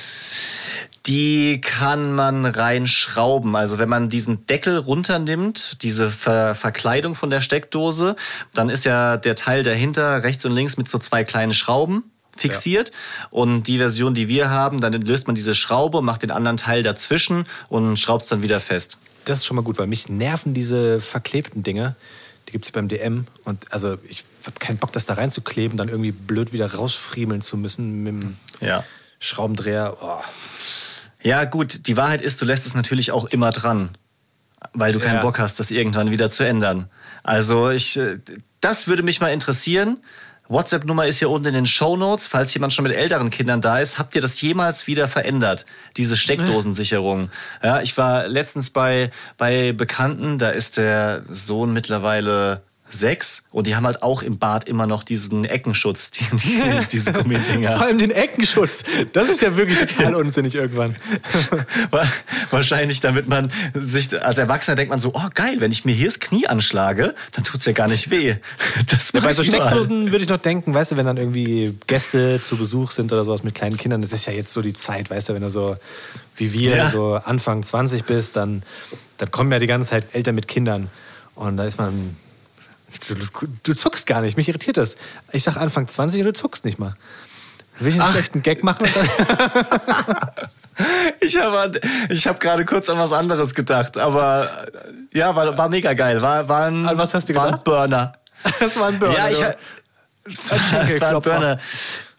[1.06, 3.56] Die kann man reinschrauben.
[3.56, 8.16] Also wenn man diesen Deckel runternimmt, diese Ver Verkleidung von der Steckdose,
[8.54, 12.04] dann ist ja der Teil dahinter rechts und links mit so zwei kleinen Schrauben
[12.36, 12.92] fixiert.
[13.30, 16.84] Und die Version, die wir haben, dann löst man diese Schraube, macht den anderen Teil
[16.84, 19.00] dazwischen und schraubt es dann wieder fest.
[19.28, 21.96] Das ist schon mal gut, weil mich nerven diese verklebten Dinger.
[22.48, 23.28] Die gibt es beim DM.
[23.44, 27.58] Und also ich habe keinen Bock, das da reinzukleben, dann irgendwie blöd wieder rausfriemeln zu
[27.58, 28.84] müssen mit dem Ja.
[29.20, 29.98] Schraubendreher.
[30.02, 30.22] Oh.
[31.22, 33.98] Ja, gut, die Wahrheit ist, du lässt es natürlich auch immer dran,
[34.74, 35.22] weil du keinen Ja.
[35.22, 36.90] Bock hast, das irgendwann wieder zu ändern.
[37.24, 38.20] Also ich, äh,
[38.62, 39.98] das würde mich mal interessieren.
[40.50, 42.28] WhatsApp-Nummer ist hier unten in den Show Notes.
[42.28, 45.66] Falls jemand schon mit älteren Kindern da ist, habt ihr das jemals wieder verändert?
[45.98, 47.30] Diese Steckdosensicherung.
[47.62, 53.76] Ja, ich war letztens bei, bei Bekannten, da ist der Sohn mittlerweile sechs und die
[53.76, 57.82] haben halt auch im Bad immer noch diesen Eckenschutz, die, die, diese Vor Gummidinger.
[57.82, 58.84] allem den Eckenschutz.
[59.14, 60.96] Das ist ja wirklich total unsinnig irgendwann.
[61.92, 62.08] Wa-
[62.50, 66.08] Wahrscheinlich, damit man sich, als Erwachsener denkt man so, oh geil, wenn ich mir hier
[66.08, 68.36] das Knie anschlage, dann tut's ja gar nicht weh.
[68.90, 69.44] Das Ja, bei so.
[69.44, 73.26] Steckdosen würde ich noch denken, weißt du, wenn dann irgendwie Gäste zu Besuch sind oder
[73.26, 75.50] sowas mit kleinen Kindern, das ist ja jetzt so die Zeit, weißt du, wenn du
[75.50, 75.78] so
[76.38, 76.90] wie wir Ja.
[76.90, 78.64] so Anfang 20 bist, dann,
[79.18, 80.90] dann kommen ja die ganze Zeit Eltern mit Kindern
[81.36, 82.16] und da ist man,
[83.10, 84.96] du, du, zuckst gar nicht, mich irritiert das.
[85.32, 86.96] Ich sag Anfang 20 und du zuckst nicht mal.
[87.80, 88.12] Will ich einen Ach.
[88.12, 88.88] schlechten Gag machen?
[91.22, 94.68] Ich habe ich hab gerade kurz an was anderes gedacht, aber
[95.12, 96.22] ja, war, war mega geil.
[96.22, 97.64] War, war ein, An was hast du war ein gedacht?
[97.64, 98.14] Burner.
[98.60, 99.18] das war ein Burner.
[99.18, 99.56] Ja, ich, ha-
[100.24, 101.22] das war ein.
[101.22, 101.60] Burner.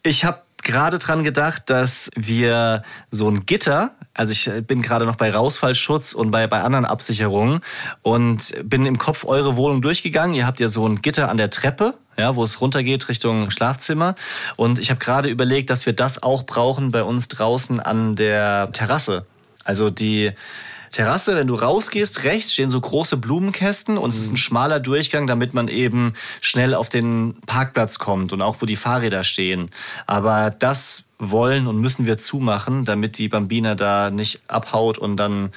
[0.03, 5.17] Ich habe gerade dran gedacht, dass wir so ein Gitter, also ich bin gerade noch
[5.17, 7.61] bei Rausfallschutz und bei, bei anderen Absicherungen
[8.03, 10.37] und bin im Kopf eure Wohnung durchgegangen.
[10.37, 14.15] Ihr habt ja so ein Gitter an der Treppe, ja, wo es runtergeht Richtung Schlafzimmer.
[14.57, 18.71] Und ich habe gerade überlegt, dass wir das auch brauchen bei uns draußen an der
[18.73, 19.25] Terrasse.
[19.65, 20.33] Also die
[20.93, 25.27] Terrasse, wenn du rausgehst, rechts stehen so große Blumenkästen und es ist ein schmaler Durchgang,
[25.27, 29.71] damit man eben schnell auf den Parkplatz kommt und auch wo die Fahrräder stehen.
[30.07, 35.51] Aber das wollen und müssen wir zumachen, damit die Bambina da nicht abhaut und dann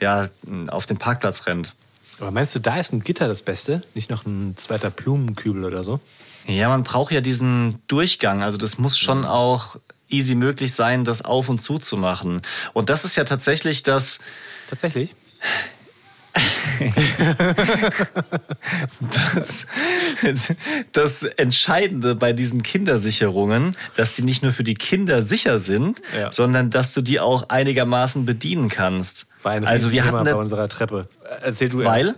[0.00, 0.28] ja
[0.68, 1.74] auf den Parkplatz rennt.
[2.20, 3.82] Aber meinst du, da ist ein Gitter das Beste?
[3.94, 6.00] Nicht noch ein zweiter Blumenkübel oder so?
[6.46, 8.42] Ja, man braucht ja diesen Durchgang.
[8.42, 9.76] Also das muss schon auch
[10.08, 12.40] easy möglich sein, das auf und zu zu machen.
[12.72, 14.18] Und das ist ja tatsächlich das,
[14.68, 15.14] Tatsächlich?
[19.32, 19.66] das,
[20.92, 26.32] das Entscheidende bei diesen Kindersicherungen, dass die nicht nur für die Kinder sicher sind, Ja.
[26.32, 29.26] sondern dass du die auch einigermaßen bedienen kannst.
[29.42, 31.08] Also wir Thema hatten bei unserer Treppe.
[31.42, 32.06] Erzähl du weil?
[32.08, 32.16] erst.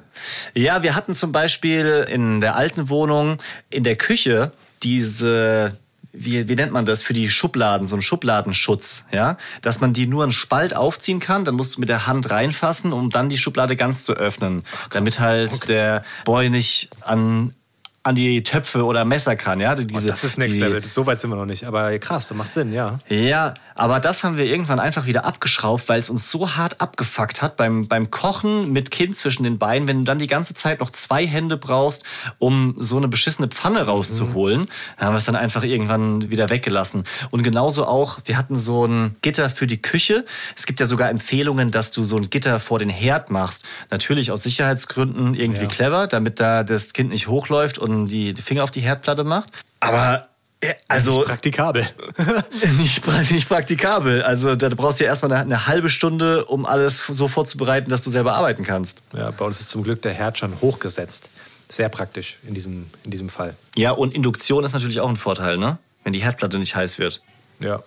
[0.55, 3.39] Ja, wir hatten zum Beispiel in der alten Wohnung
[3.71, 5.77] in der Küche diese,
[6.12, 10.07] wie, wie nennt man das, für die Schubladen, so ein Schubladenschutz, ja, dass man die
[10.07, 13.38] nur einen Spalt aufziehen kann, dann musst du mit der Hand reinfassen, um dann die
[13.38, 17.55] Schublade ganz zu öffnen, damit halt der Boy nicht an
[18.03, 19.75] an die Töpfe oder Messer kann, ja.
[19.75, 20.83] Diese, Das ist Next die, Level.
[20.83, 21.65] So weit sind wir noch nicht.
[21.65, 22.99] Aber krass, das macht Sinn, ja.
[23.11, 27.43] ja, aber das haben wir irgendwann einfach wieder abgeschraubt, weil es uns so hart abgefuckt
[27.43, 30.81] hat beim, beim Kochen mit Kind zwischen den Beinen, wenn du dann die ganze Zeit
[30.81, 32.03] noch zwei Hände brauchst,
[32.39, 37.05] um so eine beschissene Pfanne rauszuholen, dann haben wir es dann einfach irgendwann wieder weggelassen.
[37.31, 40.25] Und genauso auch, wir hatten so ein Gitter für die Küche.
[40.57, 43.67] Es gibt ja sogar Empfehlungen, dass du so ein Gitter vor den Herd machst.
[43.91, 45.69] Natürlich aus Sicherheitsgründen irgendwie Ja.
[45.69, 49.50] clever, damit da das Kind nicht hochläuft und die, die Finger auf die Herdplatte macht.
[49.81, 50.29] Aber
[50.61, 51.88] äh, also Praktikabel.
[52.79, 54.22] nicht, nicht praktikabel.
[54.22, 58.03] Also da brauchst du ja erstmal eine, eine halbe Stunde, um alles so vorzubereiten, dass
[58.03, 59.03] du selber arbeiten kannst.
[59.16, 61.29] Ja, bei uns ist zum Glück der Herd schon hochgesetzt.
[61.68, 63.55] Sehr praktisch in diesem, in diesem Fall.
[63.76, 65.79] Ja, und Induktion ist natürlich auch ein Vorteil, ne?
[66.03, 67.22] Wenn die Herdplatte nicht heiß wird.
[67.61, 67.83] Ja.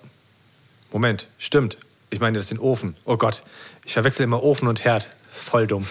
[0.91, 1.77] Moment, stimmt.
[2.09, 2.95] Ich meine, das ist den Ofen.
[3.05, 3.43] Oh Gott,
[3.83, 5.09] ich verwechsel immer Ofen und Herd.
[5.31, 5.85] Voll dumm.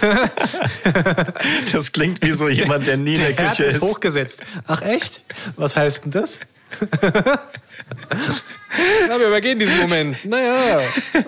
[1.72, 3.82] Das klingt wie so jemand, der nie in der, Der Herd Küche ist ist.
[3.82, 4.42] hochgesetzt.
[4.66, 5.20] Ach echt?
[5.56, 6.40] Was heißt denn das?
[9.08, 10.24] Na, wir übergehen diesen Moment.
[10.24, 10.80] Naja.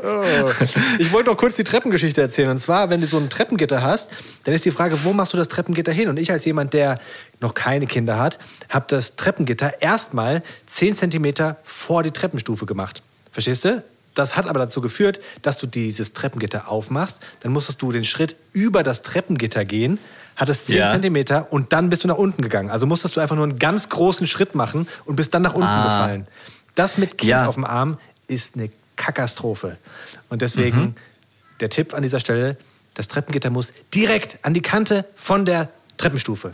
[0.03, 0.51] Oh.
[0.99, 2.49] Ich wollte noch kurz die Treppengeschichte erzählen.
[2.49, 4.11] Und zwar, wenn du so ein Treppengitter hast,
[4.45, 6.09] dann ist die Frage, wo machst du das Treppengitter hin?
[6.09, 6.99] Und ich als jemand, der
[7.41, 8.39] noch keine Kinder hat,
[8.71, 13.03] habe das Treppengitter erstmal 10 Zentimeter vor die Treppenstufe gemacht.
[13.31, 13.83] Verstehst du?
[14.15, 17.21] Das hat aber dazu geführt, dass du dieses Treppengitter aufmachst.
[17.41, 19.99] Dann musstest du den Schritt über das Treppengitter gehen,
[20.37, 20.93] hattest 10 Ja.
[20.93, 22.71] Zentimeter und dann bist du nach unten gegangen.
[22.71, 25.67] Also musstest du einfach nur einen ganz großen Schritt machen und bist dann nach unten
[25.69, 25.83] Ah.
[25.83, 26.27] gefallen.
[26.77, 27.47] Das mit Kind Ja.
[27.47, 27.99] auf dem Arm
[28.29, 29.77] ist eine Katastrophe.
[30.29, 30.95] Und deswegen Mhm.
[31.61, 32.57] der Tipp an dieser Stelle,
[32.95, 36.53] das Treppengitter muss direkt an die Kante von der Treppenstufe.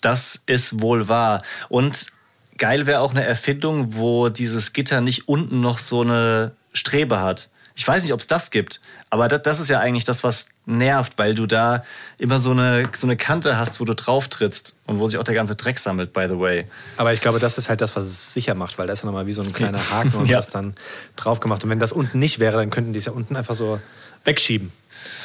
[0.00, 1.42] Das ist wohl wahr.
[1.68, 2.06] Und
[2.56, 7.50] geil wäre auch eine Erfindung, wo dieses Gitter nicht unten noch so eine Strebe hat.
[7.74, 10.48] Ich weiß nicht, ob es das gibt, aber das, das ist ja eigentlich das, was
[10.66, 11.84] nervt, weil du da
[12.18, 15.24] immer so eine, so eine Kante hast, wo du drauf trittst und wo sich auch
[15.24, 16.66] der ganze Dreck sammelt, by the way.
[16.96, 19.06] Aber ich glaube, das ist halt das, was es sicher macht, weil da ist ja
[19.06, 20.38] nochmal wie so ein kleiner Haken und Ja.
[20.38, 20.74] was dann
[21.14, 21.62] drauf gemacht.
[21.64, 23.80] Und wenn das unten nicht wäre, dann könnten die es ja unten einfach so
[24.24, 24.72] wegschieben.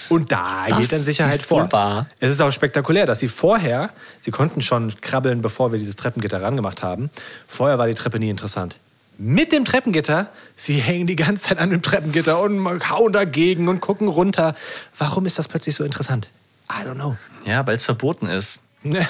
[0.09, 1.71] Und da Das geht dann Sicherheit vor.
[1.71, 2.07] wahr.
[2.19, 6.41] Es ist auch spektakulär, dass sie vorher, sie konnten schon krabbeln, bevor wir dieses Treppengitter
[6.41, 7.09] rangemacht haben.
[7.47, 8.75] Vorher war die Treppe nie interessant.
[9.23, 13.79] Mit dem Treppengitter, sie hängen die ganze Zeit an dem Treppengitter und hauen dagegen und
[13.79, 14.55] gucken runter.
[14.97, 16.31] Warum ist das plötzlich so interessant?
[16.67, 17.15] I don't know.
[17.45, 18.63] Ja, weil es verboten ist.
[18.81, 19.07] Ne.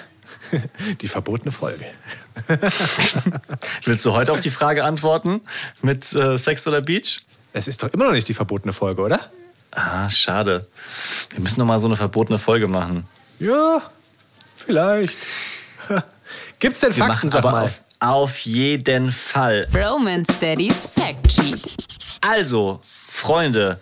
[1.02, 1.86] Die verbotene Folge.
[3.86, 5.39] Willst du heute auf die Frage antworten
[5.82, 7.19] mit äh, Sex oder Beach?
[7.54, 9.32] Es ist doch immer noch nicht die verbotene Folge, oder?
[9.71, 10.67] Ah, schade.
[11.30, 13.08] Wir müssen noch mal so eine verbotene Folge machen.
[13.39, 13.82] Ja,
[14.58, 15.15] vielleicht.
[16.60, 17.63] Gibt's denn Fakten, sag mal?
[17.63, 19.67] auf, auf jeden Fall.
[19.73, 21.77] Romance Daddy's Fact Sheet.
[22.21, 23.79] Also, Freunde,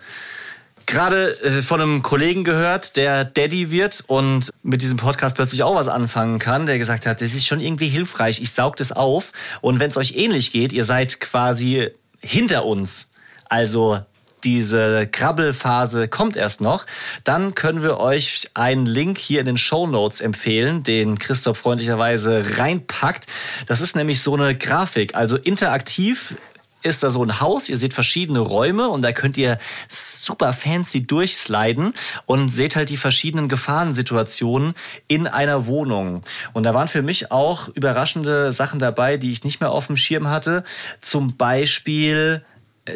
[0.86, 5.74] gerade äh, von einem Kollegen gehört, der Daddy wird und mit diesem Podcast plötzlich auch
[5.74, 9.32] was anfangen kann, der gesagt hat, das ist schon irgendwie hilfreich, ich saug das auf.
[9.62, 11.88] Und wenn es euch ähnlich geht, ihr seid quasi
[12.20, 13.08] hinter uns.
[13.48, 14.00] Also
[14.44, 16.86] diese Krabbelphase kommt erst noch,
[17.24, 22.58] dann können wir euch einen Link hier in den Show Notes empfehlen, den Christoph freundlicherweise
[22.58, 23.26] reinpackt.
[23.66, 26.34] Das ist nämlich so eine Grafik, also interaktiv
[26.82, 31.06] ist da so ein Haus, ihr seht verschiedene Räume und da könnt ihr super fancy
[31.06, 31.94] durchsliden
[32.26, 34.74] und seht halt die verschiedenen Gefahrensituationen
[35.06, 36.22] in einer Wohnung.
[36.52, 39.96] Und da waren für mich auch überraschende Sachen dabei, die ich nicht mehr auf dem
[39.96, 40.64] Schirm hatte.
[41.00, 42.44] Zum Beispiel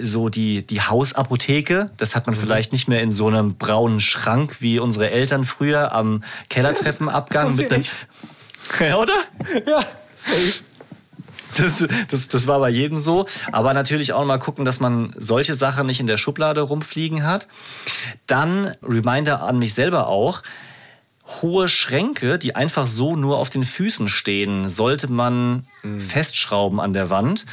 [0.00, 1.90] so die, die Hausapotheke.
[1.96, 5.92] Das hat man vielleicht nicht mehr in so einem braunen Schrank wie unsere Eltern früher
[5.92, 7.54] am Kellertreppenabgang.
[7.56, 7.84] Mit einem-?
[8.80, 9.12] Ja, oder?
[9.66, 9.84] Ja,
[10.16, 10.54] safe.
[11.56, 13.26] Das, das, das war bei jedem so.
[13.52, 17.46] Aber natürlich auch mal gucken, dass man solche Sachen nicht in der Schublade rumfliegen hat.
[18.26, 20.42] Dann Reminder an mich selber auch.
[21.26, 25.64] Hohe Schränke, die einfach so nur auf den Füßen stehen, sollte man
[25.98, 27.46] festschrauben an der Wand.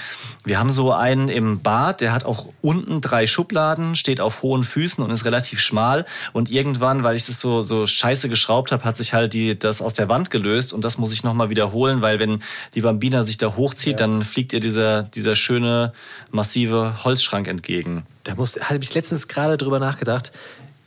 [0.45, 4.63] Wir haben so einen im Bad, der hat auch unten drei Schubladen, steht auf hohen
[4.65, 6.05] Füßen und ist relativ schmal.
[6.34, 9.81] Und irgendwann, weil ich das so, so scheiße geschraubt habe, hat sich halt die, das
[9.81, 10.73] aus der Wand gelöst.
[10.73, 12.41] Und das muss ich nochmal wiederholen, weil wenn
[12.75, 15.93] die Bambina sich da hochzieht, dann fliegt ihr dieser, dieser schöne,
[16.31, 18.05] massive Holzschrank entgegen.
[18.23, 20.31] Da muss- habe ich letztens gerade drüber nachgedacht.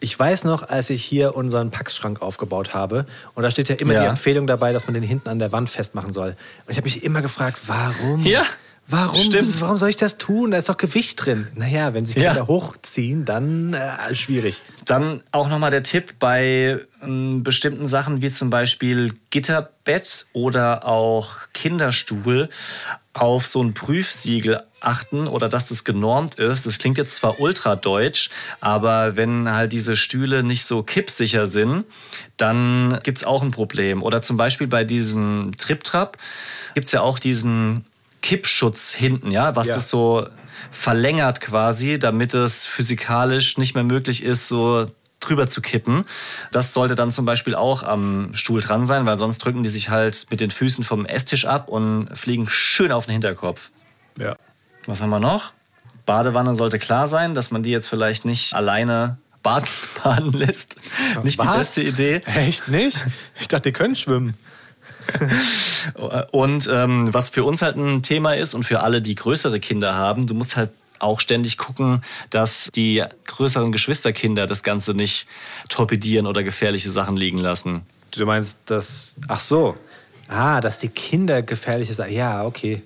[0.04, 3.94] Ich weiß noch, als ich hier unseren Packschrank aufgebaut habe, und da steht ja immer
[3.94, 4.02] Ja.
[4.02, 6.36] die Empfehlung dabei, dass man den hinten an der Wand festmachen soll.
[6.66, 8.20] Und ich habe mich immer gefragt, warum?
[8.20, 8.42] Ja,
[8.86, 9.60] Warum, stimmt.
[9.62, 10.50] warum soll ich das tun?
[10.50, 11.48] Da ist doch Gewicht drin.
[11.54, 12.30] Naja, wenn sich Ja.
[12.32, 14.60] Kinder hochziehen, dann äh, schwierig.
[14.84, 21.36] Dann auch nochmal der Tipp bei ähm, bestimmten Sachen wie zum Beispiel Gitterbett oder auch
[21.54, 22.50] Kinderstuhl
[23.14, 26.66] auf so ein Prüfsiegel achten oder dass das genormt ist.
[26.66, 28.28] Das klingt jetzt zwar ultradeutsch,
[28.60, 31.86] aber wenn halt diese Stühle nicht so kippsicher sind,
[32.36, 34.02] dann gibt's auch ein Problem.
[34.02, 36.18] Oder zum Beispiel bei diesem Trip-Trap
[36.74, 37.86] gibt's ja auch diesen
[38.24, 39.76] Kippschutz hinten, ja, was Ja.
[39.76, 40.26] es so
[40.70, 44.86] verlängert quasi, damit es physikalisch nicht mehr möglich ist, so
[45.20, 46.06] drüber zu kippen.
[46.50, 49.90] Das sollte dann zum Beispiel auch am Stuhl dran sein, weil sonst drücken die sich
[49.90, 53.70] halt mit den Füßen vom Esstisch ab und fliegen schön auf den Hinterkopf.
[54.18, 54.36] Ja.
[54.86, 55.52] Was haben wir noch?
[56.06, 59.68] Badewanne sollte klar sein, dass man die jetzt vielleicht nicht alleine baden,
[60.02, 60.76] baden lässt.
[61.22, 61.58] Nicht die Was?
[61.58, 62.22] beste Idee.
[62.24, 63.04] Echt nicht?
[63.38, 64.34] Ich dachte, die können schwimmen.
[66.30, 69.94] Und ähm, was für uns halt ein Thema ist und für alle, die größere Kinder
[69.94, 75.26] haben, du musst halt auch ständig gucken, dass die größeren Geschwisterkinder das Ganze nicht
[75.68, 77.82] torpedieren oder gefährliche Sachen liegen lassen.
[78.10, 79.16] Du meinst, dass.
[79.28, 79.76] Ach so.
[80.28, 82.00] Ah, dass die Kinder gefährlich ist.
[82.08, 82.82] Ja, okay.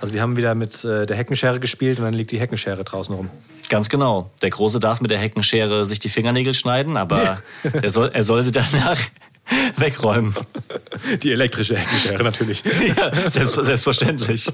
[0.00, 3.14] Also die haben wieder mit äh, der Heckenschere gespielt und dann liegt die Heckenschere draußen
[3.14, 3.30] rum.
[3.68, 4.30] Ganz genau.
[4.42, 7.40] Der Große darf mit der Heckenschere sich die Fingernägel schneiden, aber
[7.72, 8.98] er, soll, er soll sie danach
[9.76, 10.34] wegräumen.
[11.22, 12.62] Die elektrische Heckenschere natürlich.
[12.96, 14.46] ja, selbst, selbstverständlich.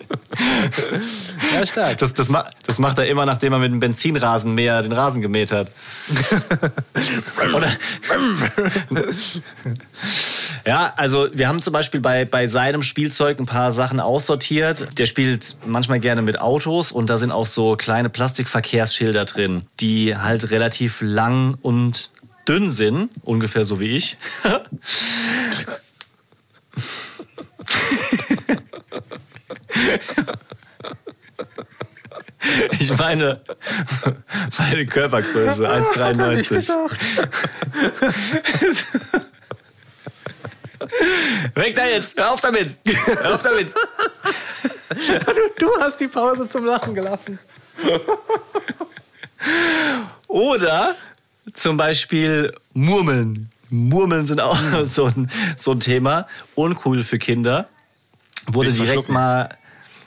[1.54, 1.98] Ja, stark.
[1.98, 2.30] Das, das,
[2.66, 5.70] das macht er immer, nachdem er mit dem Benzinrasenmäher den Rasen gemäht hat.
[7.54, 7.70] Oder,
[10.66, 14.98] ja, also wir haben zum Beispiel bei, bei seinem Spielzeug ein paar Sachen aussortiert.
[14.98, 20.16] Der spielt manchmal gerne mit Autos und da sind auch so kleine Plastikverkehrsschilder drin, die
[20.16, 22.10] halt relativ lang und
[22.48, 24.16] dünn sind, ungefähr so wie ich.
[32.78, 33.42] Ich meine,
[34.58, 36.72] meine Körpergröße, 1,93.
[41.54, 42.16] Weg da jetzt!
[42.16, 42.78] Hör auf damit!
[42.86, 43.74] Hör auf damit!
[45.58, 47.38] Du hast die Pause zum Lachen gelassen.
[50.28, 50.96] Oder
[51.54, 53.50] zum Beispiel Murmeln.
[53.70, 56.26] Murmeln sind auch so ein, so ein Thema.
[56.54, 57.68] Uncool für Kinder.
[58.46, 59.50] Wurde Wegen direkt mal,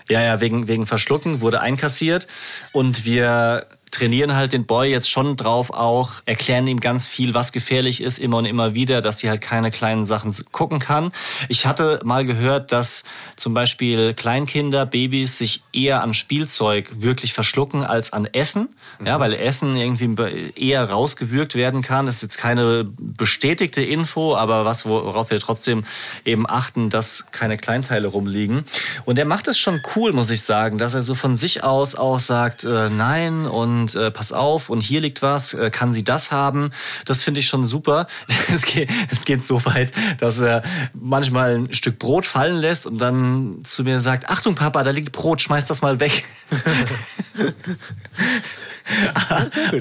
[0.09, 2.27] ja, ja, wegen, wegen Verschlucken, wurde einkassiert.
[2.71, 7.51] Und wir trainieren halt den Boy jetzt schon drauf auch, erklären ihm ganz viel, was
[7.51, 11.11] gefährlich ist, immer und immer wieder, dass sie halt keine kleinen Sachen gucken kann.
[11.49, 13.03] Ich hatte mal gehört, dass
[13.35, 18.69] zum Beispiel Kleinkinder, Babys sich eher an Spielzeug wirklich verschlucken als an Essen.
[19.03, 22.05] Ja, weil Essen irgendwie eher rausgewürgt werden kann.
[22.05, 25.83] Das ist jetzt keine bestätigte Info, aber was, worauf wir trotzdem
[26.23, 28.63] eben achten, dass keine Kleinteile rumliegen.
[29.05, 31.95] Und er macht es schon cool, muss ich sagen, dass er so von sich aus
[31.95, 36.03] auch sagt, äh, nein und äh, pass auf und hier liegt was, äh, kann sie
[36.03, 36.71] das haben?
[37.05, 38.07] Das finde ich schon super.
[38.53, 40.63] Es geht, es geht so weit, dass er
[40.93, 45.13] manchmal ein Stück Brot fallen lässt und dann zu mir sagt, Achtung Papa, da liegt
[45.13, 46.25] Brot, schmeiß das mal weg.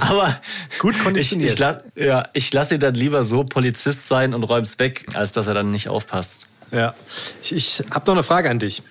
[0.00, 0.40] Aber
[0.78, 1.50] Gut ich, konditioniert.
[1.50, 5.32] ich, la ja, ich lasse ihn dann lieber so Polizist sein und räum's weg, als
[5.32, 6.46] dass er dann nicht aufpasst.
[6.70, 6.94] Ja.
[7.42, 8.82] Ich, ich habe noch eine Frage an dich.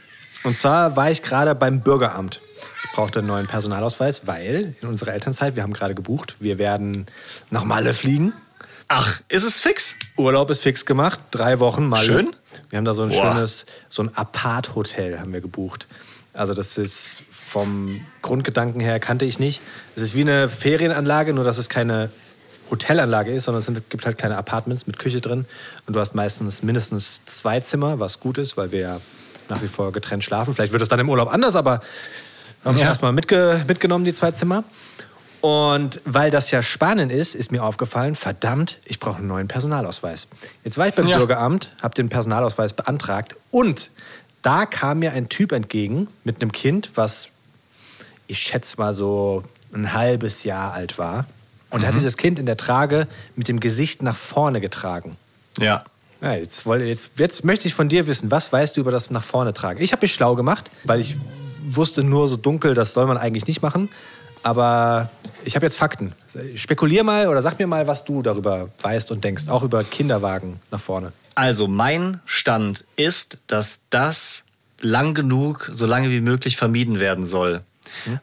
[0.44, 2.42] Und zwar war ich gerade beim Bürgeramt.
[2.86, 7.08] Ich brauchte einen neuen Personalausweis, weil in unserer Elternzeit, wir haben gerade gebucht, wir werden
[7.50, 8.34] nach Malle fliegen.
[8.88, 9.96] Ach, ist es fix?
[10.18, 12.06] Urlaub ist fix gemacht, drei Wochen Malle.
[12.06, 12.36] Schön.
[12.70, 13.34] Wir haben da so ein Boah.
[13.34, 15.88] schönes, so ein Apart-Hotel haben wir gebucht.
[16.34, 19.62] Also das ist vom Grundgedanken her kannte ich nicht.
[19.96, 22.10] Es ist wie eine Ferienanlage, nur dass es keine
[22.70, 25.46] Hotelanlage ist, sondern es sind, gibt halt kleine Apartments mit Küche drin.
[25.86, 29.02] Und du hast meistens mindestens zwei Zimmer, was gut ist, weil wir ja
[29.50, 30.54] nach wie vor getrennt schlafen.
[30.54, 31.82] Vielleicht wird es dann im Urlaub anders, aber
[32.66, 32.88] haben es Ja.
[32.88, 34.64] erstmal mitge mitgenommen, die zwei Zimmer.
[35.42, 40.28] Und weil das ja Spanien ist, ist mir aufgefallen, verdammt, ich brauche einen neuen Personalausweis.
[40.66, 41.18] Jetzt war ich beim Ja.
[41.18, 43.90] Bürgeramt, habe den Personalausweis beantragt und
[44.42, 47.30] da kam mir ein Typ entgegen mit einem Kind, was
[48.28, 49.44] ich schätze mal so
[49.74, 51.26] ein halbes Jahr alt war.
[51.70, 55.18] Und er hat dieses Kind in der Trage mit dem Gesicht nach vorne getragen.
[55.60, 55.84] Ja.
[56.22, 59.24] Ja, jetzt, jetzt, jetzt möchte ich von dir wissen, was weißt du über das nach
[59.24, 59.80] vorne tragen?
[59.82, 61.16] Ich habe mich schlau gemacht, weil ich
[61.72, 63.90] wusste nur so dunkel, das soll man eigentlich nicht machen.
[64.44, 65.10] Aber
[65.44, 66.14] ich habe jetzt Fakten.
[66.56, 70.62] Spekulier mal oder sag mir mal, was du darüber weißt und denkst, auch über Kinderwagen
[70.72, 71.12] nach vorne.
[71.36, 74.46] Also mein Stand ist, dass das
[74.80, 77.62] lang genug, so lange wie möglich vermieden werden soll.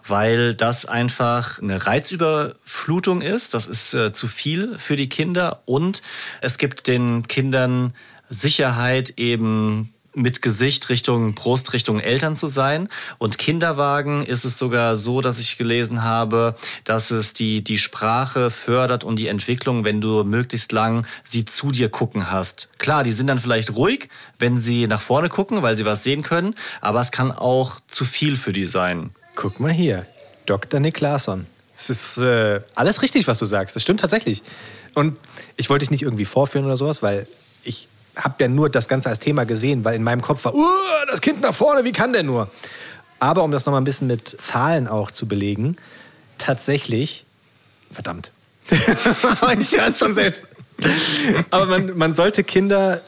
[0.07, 3.53] weil das einfach eine Reizüberflutung ist.
[3.53, 6.03] Das ist äh, zu viel für die Kinder und
[6.41, 7.93] es gibt den Kindern
[8.29, 12.89] Sicherheit eben mit Gesicht Richtung Brust, Richtung Eltern zu sein.
[13.19, 18.51] Und Kinderwagen ist es sogar so, dass ich gelesen habe, dass es die, die Sprache
[18.51, 22.71] fördert und die Entwicklung, wenn du möglichst lang sie zu dir gucken hast.
[22.79, 24.09] Klar, die sind dann vielleicht ruhig,
[24.39, 28.05] wenn sie nach vorne gucken, weil sie was sehen können, aber es kann auch zu
[28.05, 29.11] viel für die sein.
[29.35, 30.07] Guck mal hier,
[30.47, 30.81] Dr.
[30.81, 31.47] Niklasson.
[31.77, 33.77] Es ist äh, alles richtig, was du sagst.
[33.77, 34.43] Das stimmt tatsächlich.
[34.95, 35.19] Und
[35.59, 37.27] ich wollte dich nicht irgendwie vorführen oder sowas, weil
[37.65, 40.65] ich habe ja nur das Ganze als Thema gesehen, weil in meinem Kopf war, uh,
[41.09, 42.51] das Kind nach vorne, wie kann der nur?
[43.19, 45.77] Aber um das nochmal ein bisschen mit Zahlen auch zu belegen,
[46.39, 47.25] tatsächlich,
[47.91, 48.33] verdammt,
[49.61, 50.45] ich höre es schon selbst.
[51.51, 53.01] Aber man, man sollte Kinder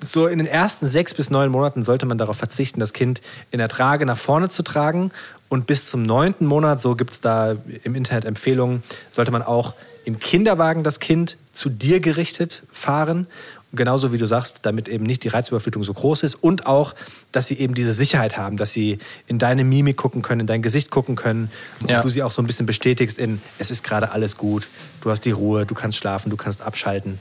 [0.00, 3.58] so in den ersten sechs bis neun Monaten sollte man darauf verzichten, das Kind in
[3.58, 5.10] der Trage nach vorne zu tragen.
[5.48, 9.74] Und bis zum neunten Monat, so gibt es da im Internet Empfehlungen, sollte man auch
[10.04, 13.26] im Kinderwagen das Kind zu dir gerichtet fahren.
[13.74, 16.94] Genauso wie du sagst, damit eben nicht die Reizüberflutung so groß ist und auch,
[17.32, 20.62] dass sie eben diese Sicherheit haben, dass sie in deine Mimik gucken können, in dein
[20.62, 21.50] Gesicht gucken können
[21.80, 22.00] und Ja.
[22.00, 24.66] du sie auch so ein bisschen bestätigst in, es ist gerade alles gut,
[25.02, 27.20] du hast die Ruhe, du kannst schlafen, du kannst abschalten.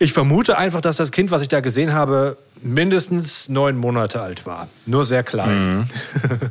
[0.00, 4.44] Ich vermute einfach, dass das Kind, was ich da gesehen habe, mindestens neun Monate alt
[4.46, 4.68] war.
[4.84, 5.88] Nur sehr klein.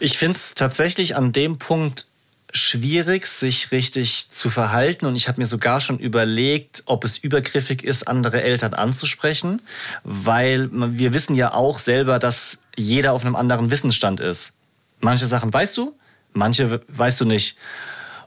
[0.00, 2.06] Ich finde es tatsächlich an dem Punkt
[2.54, 5.06] schwierig, sich richtig zu verhalten.
[5.06, 9.60] Und ich habe mir sogar schon überlegt, ob es übergriffig ist, andere Eltern anzusprechen,
[10.04, 14.52] weil wir wissen ja auch selber, dass jeder auf einem anderen Wissensstand ist.
[15.00, 15.94] Manche Sachen weißt du,
[16.32, 17.56] manche we- weißt du nicht.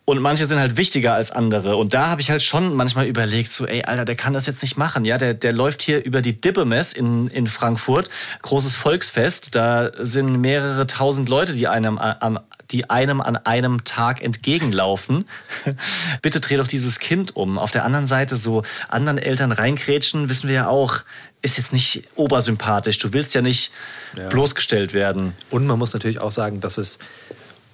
[0.03, 1.75] Und manche sind halt wichtiger als andere.
[1.75, 4.61] Und da habe ich halt schon manchmal überlegt, so, ey, Alter, der kann das jetzt
[4.61, 5.03] nicht machen.
[5.03, 8.07] Ja, der, der läuft hier über die Dippemess in, in Frankfurt.
[8.41, 9.53] Großes Volksfest.
[9.53, 12.39] Da sind mehrere tausend Leute, die einem, am,
[12.71, 15.27] die einem an einem Tag entgegenlaufen.
[16.21, 17.57] Bitte dreh doch dieses Kind um.
[17.57, 20.99] Auf der anderen Seite so anderen Eltern reinkrätschen, wissen wir ja auch,
[21.41, 22.97] ist jetzt nicht obersympathisch.
[22.97, 23.71] Du willst ja nicht
[24.29, 25.33] bloßgestellt werden.
[25.49, 26.99] Und man muss natürlich auch sagen, dass es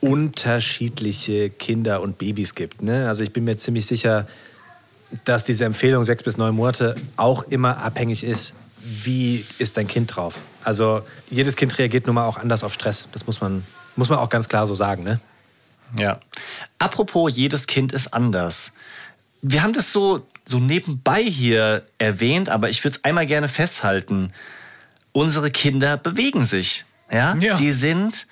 [0.01, 2.81] unterschiedliche Kinder und Babys gibt.
[2.81, 3.07] Ne?
[3.07, 4.27] Also ich bin mir ziemlich sicher,
[5.23, 10.15] dass diese Empfehlung sechs bis neun Monate auch immer abhängig ist, wie ist dein Kind
[10.15, 10.41] drauf.
[10.63, 13.07] Also jedes Kind reagiert nun mal auch anders auf Stress.
[13.13, 13.63] Das muss man,
[13.95, 15.03] muss man auch ganz klar so sagen.
[15.03, 15.19] Ne?
[15.97, 16.19] Ja.
[16.79, 18.71] Apropos, jedes Kind ist anders.
[19.41, 24.31] Wir haben das so, so nebenbei hier erwähnt, aber ich würde es einmal gerne festhalten.
[25.11, 26.85] Unsere Kinder bewegen sich.
[27.11, 27.35] Ja?
[27.35, 27.57] Ja.
[27.57, 28.27] Die sind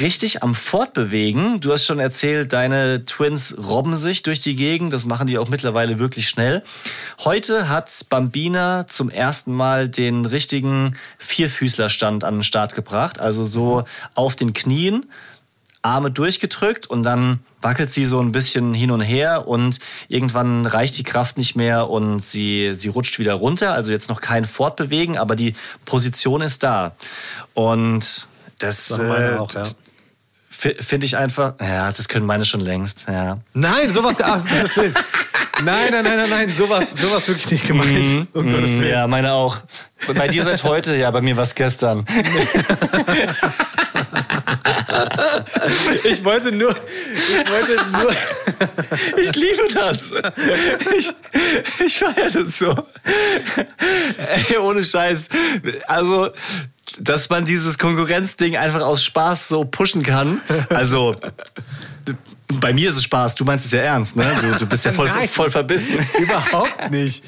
[0.00, 1.60] richtig am Fortbewegen.
[1.60, 4.92] Du hast schon erzählt, deine Twins robben sich durch die Gegend.
[4.92, 6.62] Das machen die auch mittlerweile wirklich schnell.
[7.24, 13.20] Heute hat Bambina zum ersten Mal den richtigen Vierfüßlerstand an den Start gebracht.
[13.20, 15.06] Also so auf den Knien.
[15.84, 20.96] Arme durchgedrückt und dann wackelt sie so ein bisschen hin und her und irgendwann reicht
[20.96, 23.74] die Kraft nicht mehr und sie, sie rutscht wieder runter.
[23.74, 25.54] Also jetzt noch kein Fortbewegen, aber die
[25.84, 26.92] Position ist da.
[27.52, 28.28] Und
[28.58, 29.64] das Sagen meine äh, auch, ja.
[30.48, 33.38] fi- finde ich einfach, ja, das können meine schon längst, ja.
[33.52, 34.94] Nein, sowas, ach, um Gottes Willen.
[35.62, 38.26] Nein, nein, nein, nein, nein, sowas, sowas wirklich nicht gemeint.
[38.32, 38.88] Um Gottes Willen.
[38.90, 39.58] Ja, meine auch.
[40.14, 42.04] Bei dir seit heute, ja, bei mir war es gestern.
[46.04, 46.70] Ich wollte nur,
[47.16, 48.12] ich wollte nur,
[49.18, 50.12] Ich liebe das.
[50.98, 51.12] Ich,
[51.84, 52.86] ich feiere das so.
[54.48, 55.28] Ey, ohne Scheiß.
[55.86, 56.30] Also,
[57.00, 60.40] dass man dieses Konkurrenzding einfach aus Spaß so pushen kann.
[60.70, 61.16] Also,
[62.60, 63.34] bei mir ist es Spaß.
[63.34, 64.26] Du meinst es ja ernst, ne?
[64.40, 65.28] Du, du bist ja voll, Nein.
[65.28, 65.98] voll verbissen.
[66.20, 67.24] Überhaupt nicht.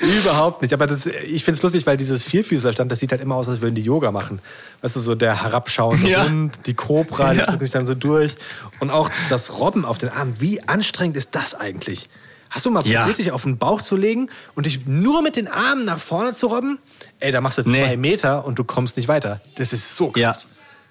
[0.00, 0.72] Überhaupt nicht.
[0.74, 3.60] Aber das, ich finde es lustig, weil dieses Vierfüßlerstand, das sieht halt immer aus, als
[3.60, 4.40] würden die Yoga machen.
[4.82, 6.24] Weißt du, so der herabschauende Ja.
[6.24, 7.46] Hund, die Kobra, die Ja.
[7.46, 8.34] drücken sich dann so durch.
[8.80, 10.34] Und auch das Robben auf den Armen.
[10.40, 12.08] Wie anstrengend ist das eigentlich?
[12.50, 13.00] Hast du mal Ja.
[13.00, 16.34] probiert, dich auf den Bauch zu legen und dich nur mit den Armen nach vorne
[16.34, 16.78] zu robben?
[17.20, 17.78] Ey, da machst du Nee.
[17.84, 19.40] zwei Meter und du kommst nicht weiter.
[19.56, 20.28] Das ist so Ja.
[20.32, 20.46] krass.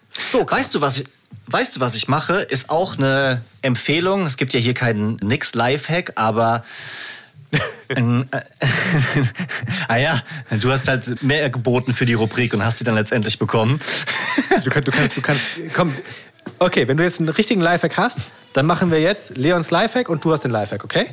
[0.10, 0.60] So krass.
[0.60, 1.06] Weißt du, was ich,
[1.48, 2.36] weißt du, was ich mache?
[2.36, 4.26] Ist auch eine Empfehlung.
[4.26, 6.64] Es gibt ja hier keinen nix Lifehack, aber
[7.88, 8.02] äh,
[9.88, 10.22] ah ja,
[10.60, 13.80] du hast halt mehr geboten für die Rubrik und hast sie dann letztendlich bekommen.
[14.64, 15.42] Du kannst, du kannst, du kannst,
[15.74, 15.96] komm.
[16.60, 18.20] Okay, wenn du jetzt einen richtigen Lifehack hast,
[18.54, 21.08] dann machen wir jetzt Leons Lifehack und du hast den Lifehack, okay?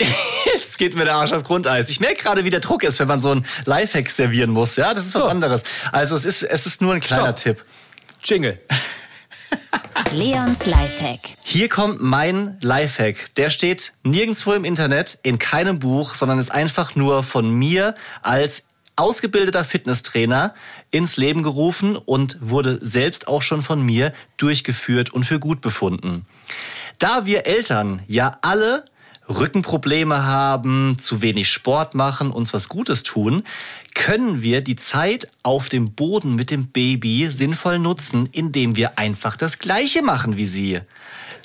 [0.54, 1.88] Jetzt geht mir der Arsch auf Grundeis.
[1.90, 4.76] Ich merke gerade, wie der Druck ist, wenn man so ein Lifehack servieren muss.
[4.76, 5.28] Ja, das ist was So.
[5.28, 5.62] anderes.
[5.92, 7.36] Also es ist, es ist nur ein kleiner Stopp.
[7.36, 7.64] Tipp.
[8.22, 8.60] Jingle.
[10.12, 11.20] Leons Lifehack.
[11.42, 13.34] Hier kommt mein Lifehack.
[13.36, 18.64] Der steht nirgendwo im Internet, in keinem Buch, sondern ist einfach nur von mir als
[18.96, 20.54] ausgebildeter Fitnesstrainer
[20.90, 26.26] ins Leben gerufen und wurde selbst auch schon von mir durchgeführt und für gut befunden.
[26.98, 28.84] Da wir Eltern ja alle
[29.28, 33.42] Rückenprobleme haben, zu wenig Sport machen, uns was Gutes tun,
[33.94, 39.36] können wir die Zeit auf dem Boden mit dem Baby sinnvoll nutzen, indem wir einfach
[39.36, 40.80] das Gleiche machen wie sie.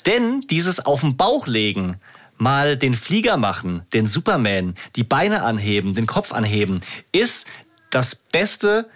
[0.06, 1.96] Denn dieses auf den Bauch legen,
[2.36, 6.80] mal den Flieger machen, den Superman, die Beine anheben, den Kopf anheben,
[7.12, 7.46] ist
[7.90, 8.88] das beste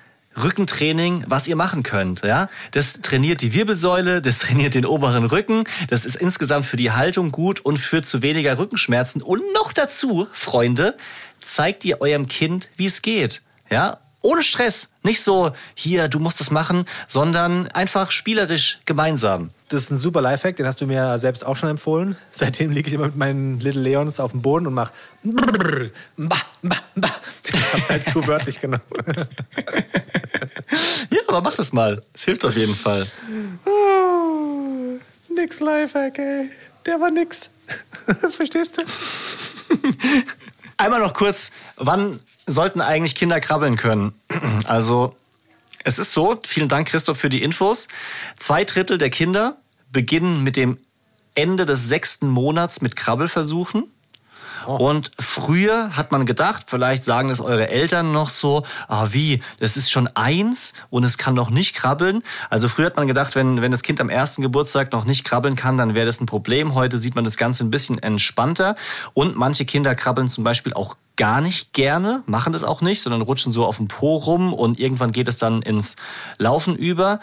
[0.42, 2.22] Rückentraining, was ihr machen könnt.
[2.22, 2.48] Ja?
[2.72, 7.30] Das trainiert die Wirbelsäule, das trainiert den oberen Rücken, das ist insgesamt für die Haltung
[7.32, 9.22] gut und führt zu weniger Rückenschmerzen.
[9.22, 10.96] Und noch dazu, Freunde,
[11.40, 13.42] zeigt ihr eurem Kind, wie es geht.
[13.70, 13.98] Ja?
[14.20, 14.90] Ohne Stress.
[15.02, 19.50] Nicht so, hier, du musst das machen, sondern einfach spielerisch gemeinsam.
[19.68, 22.16] Das ist ein super Lifehack, den hast du mir selbst auch schon empfohlen.
[22.30, 24.92] Seitdem liege ich immer mit meinen Little Leons auf dem Boden und mache
[25.22, 25.44] mba,
[26.16, 27.10] mba, mba.
[27.44, 28.82] Ich hab's halt zu wörtlich genommen.
[31.10, 32.02] Ja, aber mach das mal.
[32.12, 33.06] Es hilft auf jeden Fall.
[33.64, 34.98] Oh,
[35.34, 36.50] nix Lifehack, ey.
[36.84, 37.48] Der war nix.
[38.30, 38.82] Verstehst du?
[40.76, 44.12] Einmal noch kurz, wann sollten eigentlich Kinder krabbeln können?
[44.66, 45.16] Also,
[45.88, 47.88] es ist so, vielen Dank Christoph für die Infos.
[48.38, 49.56] Zwei Drittel der Kinder
[49.90, 50.76] beginnen mit dem
[51.34, 53.84] Ende des sechsten Monats mit Krabbelversuchen.
[54.66, 59.78] Und früher hat man gedacht, vielleicht sagen es eure Eltern noch so, ah wie, das
[59.78, 62.22] ist schon eins und es kann noch nicht krabbeln.
[62.50, 65.56] Also früher hat man gedacht, wenn, wenn das Kind am ersten Geburtstag noch nicht krabbeln
[65.56, 66.74] kann, dann wäre das ein Problem.
[66.74, 68.76] Heute sieht man das Ganze ein bisschen entspannter.
[69.14, 73.20] Und manche Kinder krabbeln zum Beispiel auch gar nicht gerne, machen das auch nicht, sondern
[73.20, 75.96] rutschen so auf dem Po rum und irgendwann geht es dann ins
[76.38, 77.20] Laufen über.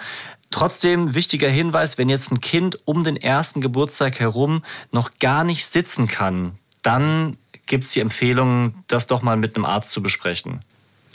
[0.51, 5.65] Trotzdem wichtiger Hinweis, wenn jetzt ein Kind um den ersten Geburtstag herum noch gar nicht
[5.65, 10.61] sitzen kann, dann gibt es die Empfehlung, das doch mal mit einem Arzt zu besprechen.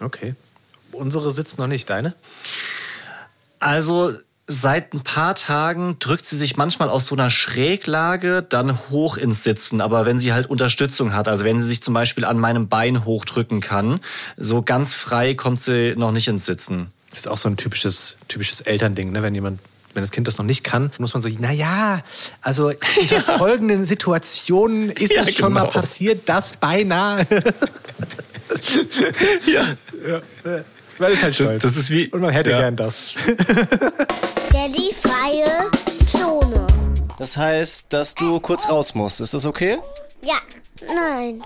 [0.00, 0.34] Okay.
[0.90, 2.14] Unsere sitzt noch nicht, deine?
[3.60, 4.14] Also
[4.50, 9.44] seit ein paar Tagen drückt sie sich manchmal aus so einer Schräglage dann hoch ins
[9.44, 12.68] Sitzen, aber wenn sie halt Unterstützung hat, also wenn sie sich zum Beispiel an meinem
[12.68, 14.00] Bein hochdrücken kann,
[14.36, 16.88] so ganz frei kommt sie noch nicht ins Sitzen.
[17.10, 19.22] Das ist auch so ein typisches, typisches Elternding, ne?
[19.22, 19.60] wenn jemand
[19.92, 22.02] wenn das Kind das noch nicht kann, muss man so, naja,
[22.42, 22.78] also in
[23.38, 25.72] folgenden Situationen ist Ja, es schon mal genau.
[25.72, 27.26] passiert, das beinahe.
[29.46, 29.76] Ja,
[31.00, 31.62] Weil es halt stolz.
[31.62, 32.58] das ist wie- Und man hätte Ja.
[32.60, 33.02] gern das.
[33.26, 35.70] Daddy freie
[36.06, 36.66] Zone.
[37.18, 39.20] Das heißt, dass du kurz raus musst.
[39.20, 39.78] Ist das okay?
[40.22, 40.36] Ja,
[40.86, 41.42] nein.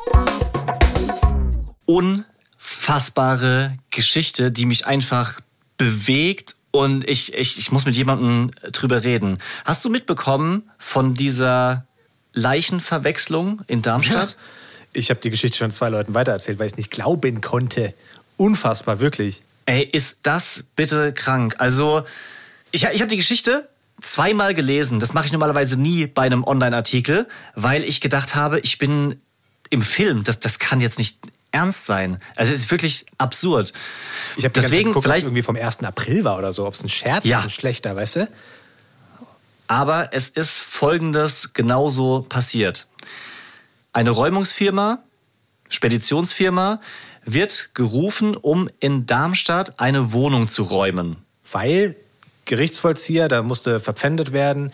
[1.87, 5.41] unfassbare Geschichte, die mich einfach
[5.77, 9.39] bewegt und ich, ich, ich muss mit jemandem drüber reden.
[9.65, 11.87] Hast du mitbekommen von dieser
[12.33, 14.37] Leichenverwechslung in Darmstadt?
[14.93, 17.95] Ich habe die Geschichte schon zwei Leuten weitererzählt, weil ich es nicht glauben konnte.
[18.37, 19.43] Unfassbar, wirklich.
[19.67, 21.55] Ey, ist das bitte krank?
[21.59, 22.05] Also,
[22.71, 23.69] ich, ich habe die Geschichte
[24.03, 25.01] zweimal gelesen.
[25.01, 29.21] Das mache ich normalerweise nie bei einem Online-Artikel, weil ich gedacht habe, ich bin
[29.71, 30.25] im Film.
[30.25, 31.19] Das, das kann jetzt nicht
[31.53, 32.21] ernst sein.
[32.37, 33.73] Also, es ist wirklich absurd.
[34.37, 35.85] Ich habe Deswegen geguckt, ob es vielleicht irgendwie vom 1.
[35.85, 37.39] April war oder so, ob es ein Scherz Ja.
[37.39, 38.29] ist, ein schlechter, weißt du?
[39.67, 42.87] Aber es ist Folgendes genauso passiert.
[43.95, 44.99] Eine Räumungsfirma,
[45.71, 46.81] Speditionsfirma,
[47.27, 51.17] wird gerufen, um in Darmstadt eine Wohnung zu räumen.
[51.51, 51.97] Weil
[52.45, 54.73] Gerichtsvollzieher, da musste verpfändet werden.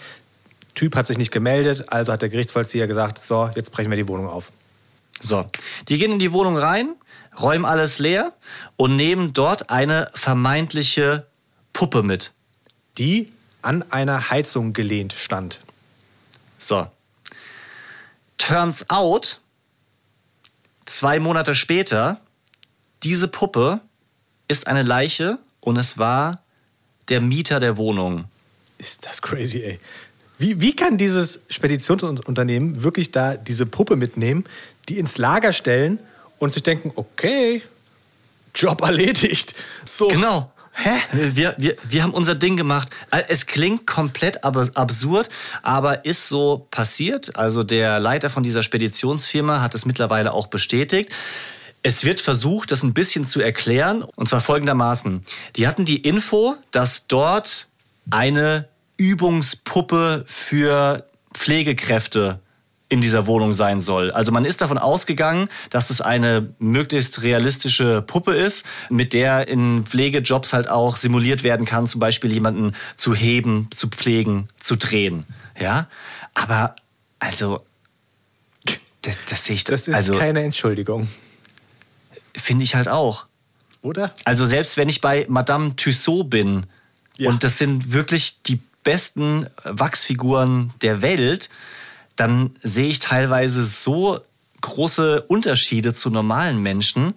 [0.74, 4.09] Typ hat sich nicht gemeldet, also hat der Gerichtsvollzieher gesagt, so, jetzt brechen wir die
[4.09, 4.53] Wohnung auf.
[5.20, 5.46] So,
[5.88, 6.94] die gehen in die Wohnung rein,
[7.38, 8.32] räumen alles leer
[8.76, 11.26] und nehmen dort eine vermeintliche
[11.72, 12.32] Puppe mit.
[12.98, 13.30] Die
[13.62, 15.61] an einer Heizung gelehnt stand.
[16.59, 16.86] So.
[18.38, 19.40] Turns out,
[20.86, 22.20] zwei Monate später,
[23.03, 23.80] diese Puppe
[24.48, 26.42] ist eine Leiche und es war
[27.09, 28.24] der Mieter der Wohnung.
[28.78, 29.78] Ist das crazy, ey.
[30.38, 34.44] Wie, wie kann dieses Speditionsunternehmen wirklich da diese Puppe mitnehmen,
[34.88, 35.98] die ins Lager stellen
[36.38, 37.62] und sich denken, okay,
[38.55, 39.55] Job erledigt.
[39.88, 40.09] So.
[40.09, 40.51] Genau.
[40.72, 40.90] Hä?
[41.34, 42.88] Wir, wir, wir haben unser Ding gemacht.
[43.11, 45.28] Äh, Es klingt komplett ab- absurd,
[45.62, 47.36] aber ist so passiert.
[47.36, 51.12] Also der Leiter von dieser Speditionsfirma hat es mittlerweile auch bestätigt.
[51.83, 55.22] Es wird versucht, das ein bisschen zu erklären, und zwar folgendermaßen.
[55.57, 57.68] Die hatten die Info, dass dort
[58.11, 58.68] eine
[58.99, 62.41] Übungspuppe für Pflegekräfte
[62.91, 64.11] in dieser Wohnung sein soll.
[64.11, 69.87] Also man ist davon ausgegangen, dass es eine möglichst realistische Puppe ist, mit der in
[69.87, 75.24] Pflegejobs halt auch simuliert werden kann, zum Beispiel jemanden zu heben, zu pflegen, zu drehen.
[75.59, 75.89] Ja,
[76.35, 76.74] aber
[77.20, 77.64] also
[79.03, 81.09] das, das sehe ich Das ist also keine Entschuldigung.
[82.41, 83.26] Finde ich halt auch.
[83.82, 84.14] Oder?
[84.24, 86.66] Also selbst wenn ich bei Madame Tussaud bin
[87.16, 87.28] Ja.
[87.30, 91.51] und das sind wirklich die besten Wachsfiguren der Welt,
[92.16, 94.20] dann sehe ich teilweise so
[94.61, 97.14] große Unterschiede zu normalen Menschen.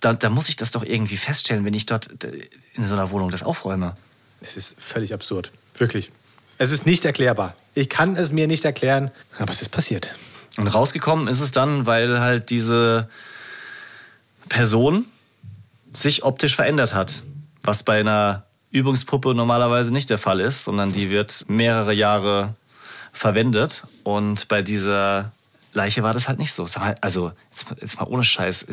[0.00, 3.10] Da, da muss ich das doch irgendwie feststellen, wenn ich dort äh, in so einer
[3.10, 3.96] Wohnung das aufräume.
[4.40, 5.50] Es ist völlig absurd.
[5.76, 6.10] Wirklich.
[6.58, 7.54] Es ist nicht erklärbar.
[7.74, 10.14] Ich kann es mir nicht erklären, aber es ist passiert.
[10.56, 13.10] Und rausgekommen ist es dann, weil halt diese
[14.48, 15.06] Person
[15.92, 17.22] sich optisch verändert hat.
[17.62, 22.54] Was bei einer Übungspuppe normalerweise nicht der Fall ist, sondern die wird mehrere Jahre
[23.12, 23.84] verwendet.
[24.04, 25.32] Und bei dieser
[25.72, 26.66] Leiche war das halt nicht so.
[26.78, 28.66] Mal, Also, jetzt, mal- jetzt mal ohne Scheiß.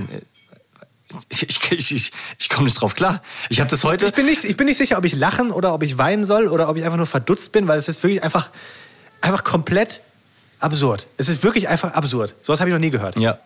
[1.30, 3.22] Ich, ich, ich, ich, ich komme nicht drauf klar.
[3.50, 4.08] Ich habe das heute.
[4.08, 6.48] Ich bin, nicht, ich bin nicht sicher, ob ich lachen oder ob ich weinen soll
[6.48, 8.50] oder ob ich einfach nur verdutzt bin, weil es ist wirklich einfach,
[9.22, 10.02] einfach komplett
[10.60, 11.08] absurd.
[11.18, 12.36] Es ist wirklich einfach absurd.
[12.42, 13.18] Sowas habe ich noch nie gehört.
[13.20, 13.38] Ja,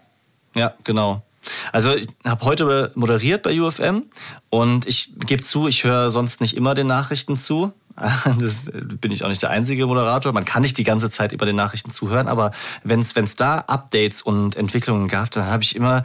[0.56, 1.24] ja, genau.
[1.72, 4.04] Also ich habe heute moderiert bei UFM
[4.50, 7.74] und ich gebe zu, ich höre sonst nicht immer den Nachrichten zu.
[8.40, 10.32] Das bin ich auch nicht der einzige Moderator.
[10.32, 12.52] Man kann nicht die ganze Zeit über den Nachrichten zuhören, aber
[12.84, 16.04] wenn es da Updates und Entwicklungen gab, dann habe ich immer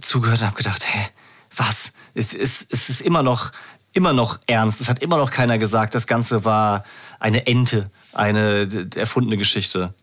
[0.00, 1.10] zugehört und habe gedacht, hä,
[1.56, 1.92] was?
[2.14, 3.52] Es ist, es ist immer noch
[3.92, 4.80] immer noch ernst.
[4.80, 6.84] Es hat immer noch keiner gesagt, das Ganze war
[7.20, 9.94] eine Ente, eine erfundene Geschichte.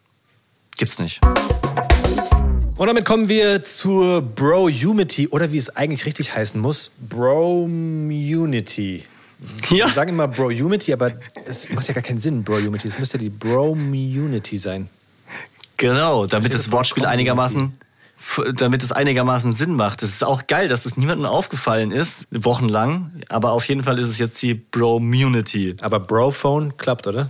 [0.77, 1.19] Gibt's nicht.
[2.79, 9.03] Und damit kommen wir zur Bro-Unity oder wie es eigentlich richtig heißen muss, Bro-Unity.
[9.69, 9.87] Ja.
[9.87, 11.11] Wir sagen immer Bro-Unity, aber
[11.45, 12.87] es macht ja gar keinen Sinn, Bro-Unity.
[12.87, 14.87] Es müsste die Bro-Unity sein.
[15.75, 17.73] Genau, damit das das Wortspiel Wort einigermaßen
[18.55, 20.01] damit es einigermaßen Sinn macht.
[20.01, 23.11] Es ist auch geil, dass das niemandem aufgefallen ist, wochenlang.
[23.27, 25.75] Aber auf jeden Fall ist es jetzt die Bro-Munity.
[25.81, 27.29] Aber Bro-Phone klappt, oder?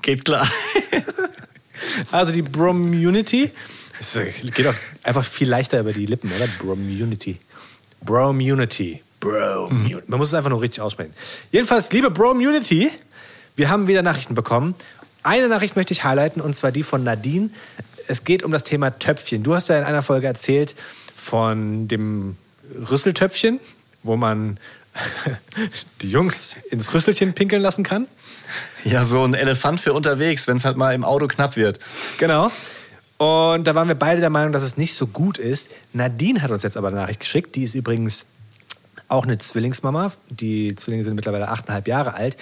[0.00, 0.48] Geht klar.
[2.10, 3.50] Also die Bromunity.
[4.00, 4.18] Es
[4.54, 6.48] geht auch einfach viel leichter über die Lippen, oder?
[6.58, 7.38] Bromunity.
[8.02, 9.02] Bromunity.
[9.20, 10.02] Bromunity.
[10.06, 11.14] Man muss es einfach nur richtig aussprechen.
[11.50, 12.90] Jedenfalls, liebe Bromunity,
[13.56, 14.74] wir haben wieder Nachrichten bekommen.
[15.22, 17.50] Eine Nachricht möchte ich highlighten und zwar die von Nadine.
[18.06, 19.42] Es geht um das Thema Töpfchen.
[19.42, 20.74] Du hast ja in einer Folge erzählt
[21.16, 22.36] von dem
[22.90, 23.60] Rüsseltöpfchen,
[24.02, 24.58] wo man
[26.02, 28.06] die Jungs ins Rüsselchen pinkeln lassen kann.
[28.84, 31.80] Ja, so ein Elefant für unterwegs, wenn es halt mal im Auto knapp wird.
[32.18, 32.50] Genau.
[33.16, 35.70] Und da waren wir beide der Meinung, dass es nicht so gut ist.
[35.92, 37.54] Nadine hat uns jetzt aber eine Nachricht geschickt.
[37.54, 38.26] Die ist übrigens
[39.08, 40.12] auch eine Zwillingsmama.
[40.30, 42.36] Die Zwillinge sind mittlerweile achteinhalb Jahre alt.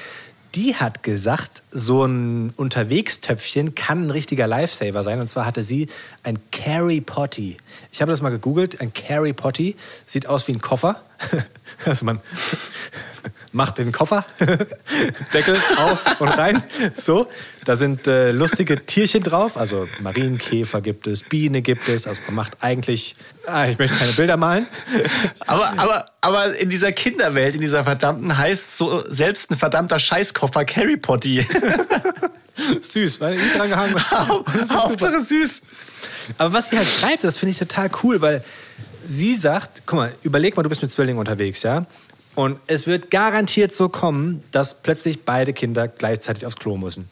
[0.55, 5.21] Die hat gesagt, so ein Unterwegstöpfchen kann ein richtiger Lifesaver sein.
[5.21, 5.89] Und zwar hatte sie
[6.23, 7.57] ein Carry Potty.
[7.91, 8.81] Ich habe das mal gegoogelt.
[8.81, 11.03] Ein Carry Potty sieht aus wie ein Koffer.
[11.87, 12.21] Also man
[13.53, 14.25] macht den Koffer,
[15.33, 16.63] Deckel auf und rein.
[16.97, 17.29] So,
[17.65, 19.57] da sind äh, lustige Tierchen drauf.
[19.57, 22.07] Also Marienkäfer gibt es, Biene gibt es.
[22.07, 23.15] Also man macht eigentlich,
[23.47, 24.67] ah, ich möchte keine Bilder malen.
[25.47, 30.65] Aber, aber, aber in dieser Kinderwelt, in dieser verdammten, heißt so selbst ein verdammter Scheißkoffer
[30.65, 31.47] Carry Potty.
[32.81, 34.45] Süß, weil ich dran gehangen habe.
[34.59, 34.85] Ist super.
[34.85, 35.63] Hauptsache süß.
[36.39, 38.45] Aber was sie halt schreibt, das finde ich total cool, weil
[39.05, 41.87] sie sagt, guck mal, überleg mal, du bist mit Zwillingen unterwegs, ja?
[42.35, 47.09] Und es wird garantiert so kommen, dass plötzlich beide Kinder gleichzeitig aufs Klo müssen.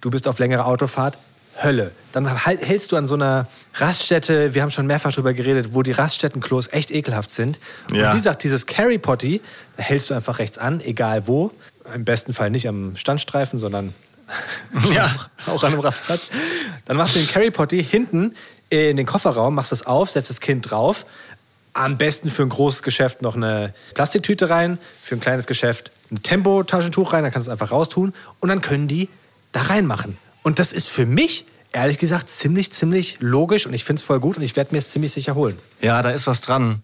[0.00, 1.18] Du bist auf längere Autofahrt,
[1.62, 1.90] Hölle.
[2.12, 5.82] Dann halt- hältst du an so einer Raststätte, wir haben schon mehrfach drüber geredet, wo
[5.82, 7.58] die Raststättenklos echt ekelhaft sind.
[7.92, 8.06] Ja.
[8.10, 9.42] Und sie sagt, dieses Carry Potty,
[9.76, 11.50] da hältst du einfach rechts an, egal wo.
[11.94, 13.92] Im besten Fall nicht am Standstreifen, sondern
[14.92, 15.10] Ja.
[15.46, 16.28] auch an einem Rastplatz.
[16.86, 18.36] Dann machst du den Carry Potty hinten
[18.70, 21.04] in den Kofferraum, machst es auf, setzt das Kind drauf.
[21.72, 26.22] Am besten für ein großes Geschäft noch eine Plastiktüte rein, für ein kleines Geschäft ein
[26.22, 29.08] Tempo-Taschentuch rein, dann kannst du es einfach raustun und dann können die
[29.52, 30.18] da reinmachen.
[30.42, 34.20] Und das ist für mich, ehrlich gesagt, ziemlich, ziemlich logisch und ich finde es voll
[34.20, 35.58] gut und ich werde mir es ziemlich sicher holen.
[35.80, 36.82] Ja, da ist was dran.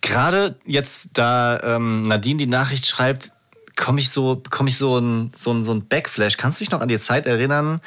[0.00, 3.32] Gerade jetzt, da ähm, Nadine die Nachricht schreibt,
[3.76, 6.36] komme ich so, bekomme ich so ein, so, ein, so ein Backflash.
[6.36, 7.80] Kannst du dich noch an die Zeit erinnern,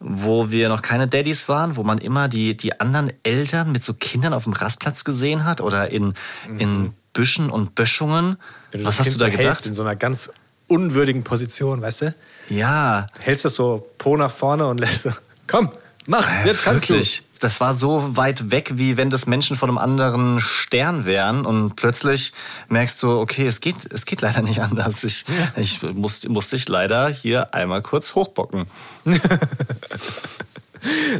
[0.00, 3.94] wo wir noch keine Daddys waren, wo man immer die, die anderen Eltern mit so
[3.94, 6.14] Kindern auf dem Rastplatz gesehen hat oder in,
[6.58, 8.36] in Büschen und Böschungen?
[8.70, 9.66] Wenn Was das hast Kind du da gedacht?
[9.66, 10.30] in so einer ganz
[10.68, 12.14] unwürdigen Position, weißt du?
[12.50, 15.10] Ja, Hältst das so Po nach vorne und lässt so,
[15.46, 15.70] komm,
[16.08, 17.22] mach, jetzt kannst wirklich.
[17.40, 21.76] Das war so weit weg, wie wenn das Menschen von einem anderen Stern wären und
[21.76, 22.32] plötzlich
[22.68, 25.04] merkst du, okay, es geht, es geht leider nicht anders.
[25.04, 25.24] Ich,
[25.56, 28.66] ich muss, musste ich leider hier einmal kurz hochbocken.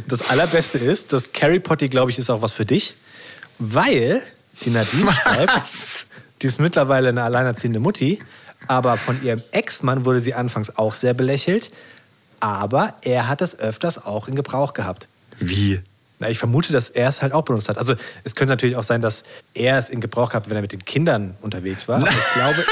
[0.07, 2.95] Das Allerbeste ist, das Carrie Potty, glaube ich, ist auch was für dich,
[3.59, 4.21] weil
[4.63, 6.07] die Nadine schreibt,
[6.41, 8.19] die ist mittlerweile eine alleinerziehende Mutti,
[8.67, 11.71] aber von ihrem Ex-Mann wurde sie anfangs auch sehr belächelt,
[12.39, 15.07] aber er hat es öfters auch in Gebrauch gehabt.
[15.39, 15.81] Wie?
[16.21, 17.77] Na, ich vermute, dass er es halt auch benutzt hat.
[17.77, 17.95] Also
[18.25, 20.83] es könnte natürlich auch sein, dass er es in Gebrauch gehabt, wenn er mit den
[20.83, 21.99] Kindern unterwegs war.
[21.99, 22.65] Aber ich glaube,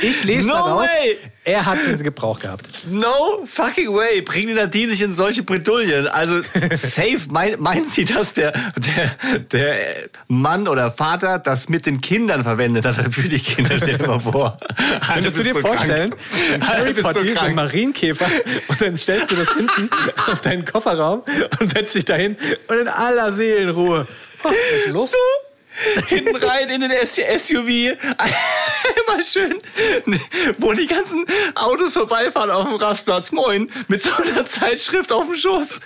[0.00, 1.18] ich, ich lese No daraus, way!
[1.42, 2.68] er hat es in Gebrauch gehabt.
[2.88, 4.22] No fucking way.
[4.22, 6.06] Bring die Nadine nicht in solche Bredouillen.
[6.06, 6.42] Also
[6.76, 12.44] safe mein, meint sie, dass der, der, der Mann oder Vater das mit den Kindern
[12.44, 13.76] verwendet hat für die Kinder.
[13.76, 14.56] Stell dir mal vor.
[15.12, 16.14] Könntest du dir vorstellen,
[16.52, 17.54] ein Harry bist so ein.
[17.56, 18.26] Marienkäfer
[18.68, 19.90] und dann stellst du das hinten
[20.30, 21.24] auf deinen Kofferraum
[21.58, 22.36] und setzt dich dahin
[22.68, 24.06] und in aller Seelenruhe.
[24.92, 25.08] So,
[26.08, 27.96] hinten rein in den SUV,
[29.06, 29.58] immer schön,
[30.58, 31.24] wo die ganzen
[31.54, 35.80] Autos vorbeifahren auf dem Rastplatz, moin, mit so einer Zeitschrift auf dem Schoß.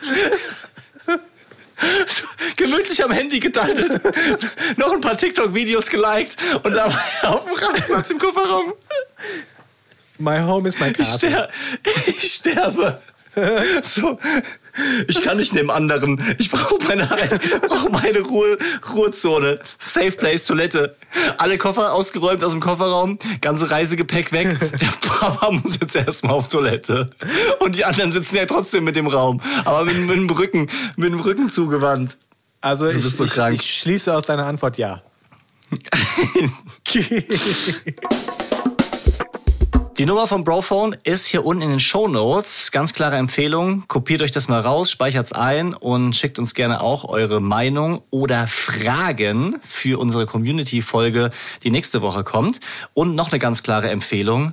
[2.56, 4.00] Gemütlich am Handy gedattelt,
[4.76, 8.72] noch ein paar TikTok-Videos geliked und dabei auf dem Rastplatz im Kofferraum.
[10.18, 11.28] My home is my Ich, castle.
[11.30, 11.48] ster
[12.08, 13.00] ich sterbe.
[13.82, 14.18] So,
[15.06, 16.22] ich kann nicht neben anderen.
[16.38, 17.08] Ich brauche meine,
[17.66, 18.58] brauch meine Ruhe,
[18.92, 19.60] Ruhezone.
[19.78, 20.96] Safe Place, Toilette.
[21.38, 23.18] Alle Koffer ausgeräumt aus dem Kofferraum.
[23.40, 24.58] Ganze Reisegepäck weg.
[24.60, 27.06] Der Papa muss jetzt erstmal auf Toilette.
[27.60, 29.40] Und die anderen sitzen ja trotzdem mit dem Raum.
[29.64, 32.18] Aber mit, mit dem Rücken, mit dem Rücken zugewandt.
[32.60, 33.60] Also ich, so ich, krank.
[33.60, 35.02] ich schließe aus deiner Antwort ja.
[39.98, 42.70] Die Nummer vom Brophone ist hier unten in den Show Notes.
[42.70, 43.82] Ganz klare Empfehlung.
[43.88, 48.46] Kopiert euch das mal raus, speichert's ein und schickt uns gerne auch eure Meinung oder
[48.46, 51.32] Fragen für unsere Community-Folge,
[51.64, 52.60] die nächste Woche kommt.
[52.94, 54.52] Und noch eine ganz klare Empfehlung.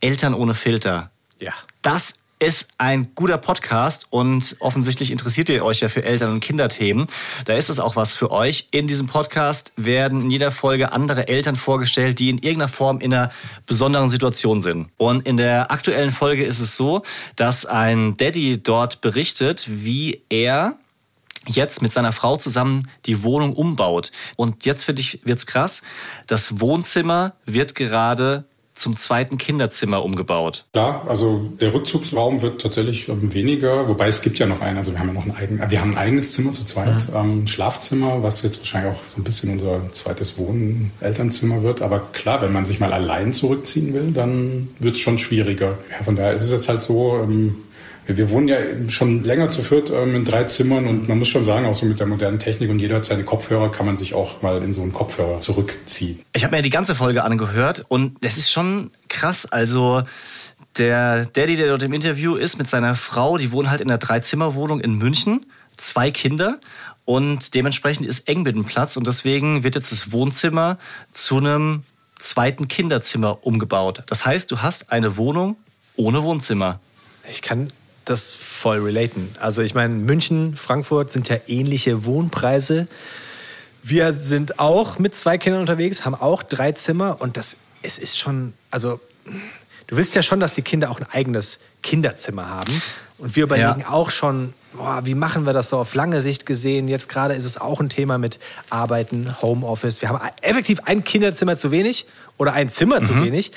[0.00, 1.12] Eltern ohne Filter.
[1.38, 1.52] Ja.
[1.82, 7.06] Das ist ein guter Podcast und offensichtlich interessiert ihr euch ja für Eltern- und Kinderthemen.
[7.44, 8.68] Da ist es auch was für euch.
[8.70, 13.12] In diesem Podcast werden in jeder Folge andere Eltern vorgestellt, die in irgendeiner Form in
[13.12, 13.30] einer
[13.66, 14.88] besonderen Situation sind.
[14.96, 17.02] Und in der aktuellen Folge ist es so,
[17.36, 20.78] dass ein Daddy dort berichtet, wie er
[21.46, 24.12] jetzt mit seiner Frau zusammen die Wohnung umbaut.
[24.36, 25.82] Und jetzt finde ich, wird's krass.
[26.26, 28.44] Das Wohnzimmer wird gerade
[28.80, 30.64] zum zweiten Kinderzimmer umgebaut.
[30.72, 34.92] Klar, also der Rückzugsraum wird tatsächlich ähm, weniger, wobei es gibt ja noch einen, also
[34.92, 38.22] wir haben ja noch ein, eigen, wir haben ein eigenes Zimmer zu zweit, ähm, Schlafzimmer,
[38.22, 42.52] was jetzt wahrscheinlich auch so ein bisschen unser zweites Wohn Elternzimmer wird, aber klar, wenn
[42.52, 45.78] man sich mal allein zurückziehen will, dann wird es schon schwieriger.
[45.90, 47.56] Ja, von daher ist es jetzt halt so, ähm,
[48.16, 48.56] wir, wohnen ja
[48.88, 51.86] schon länger zu viert ähm, in drei Zimmern und man muss schon sagen, auch so
[51.86, 54.72] mit der modernen Technik und jeder hat seine Kopfhörer, kann man sich auch mal in
[54.72, 56.20] so einen Kopfhörer zurückziehen.
[56.32, 59.46] Ich habe mir die ganze Folge angehört und es ist schon krass.
[59.46, 60.02] Also
[60.78, 63.98] der Daddy, der dort im Interview ist mit seiner Frau, die wohnen halt in einer
[63.98, 65.46] Dreizimmerwohnung in München,
[65.76, 66.60] zwei Kinder
[67.04, 70.78] und dementsprechend ist eng mit dem Platz und deswegen wird jetzt das Wohnzimmer
[71.12, 71.82] zu einem
[72.18, 74.02] zweiten Kinderzimmer umgebaut.
[74.06, 75.56] Das heißt, du hast eine Wohnung
[75.96, 76.80] ohne Wohnzimmer.
[77.30, 77.72] Ich kann
[78.04, 79.30] das voll relaten.
[79.40, 82.88] Also ich meine, München, Frankfurt sind ja ähnliche Wohnpreise.
[83.82, 88.18] Wir sind auch mit zwei Kindern unterwegs, haben auch drei Zimmer und das es ist
[88.18, 89.00] schon, also
[89.86, 92.82] du willst ja schon, dass die Kinder auch ein eigenes Kinderzimmer haben.
[93.18, 93.88] Und wir überlegen Ja.
[93.90, 96.88] auch schon, boah, wie machen wir das so auf lange Sicht gesehen?
[96.88, 98.38] Jetzt gerade ist es auch ein Thema mit
[98.68, 100.00] Arbeiten, Homeoffice.
[100.02, 103.52] Wir haben effektiv ein Kinderzimmer zu wenig oder ein Zimmer zu wenig.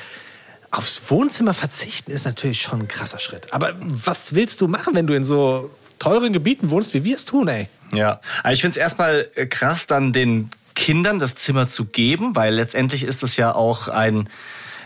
[0.73, 3.53] Aufs Wohnzimmer verzichten ist natürlich schon ein krasser Schritt.
[3.53, 5.69] Aber was willst du machen, wenn du in so
[5.99, 7.69] teuren Gebieten wohnst, wie wir es tun, ey?
[7.93, 12.35] Ja, also ich finde es erstmal äh, krass, dann den Kindern das Zimmer zu geben,
[12.35, 14.27] weil letztendlich ist es ja auch ein,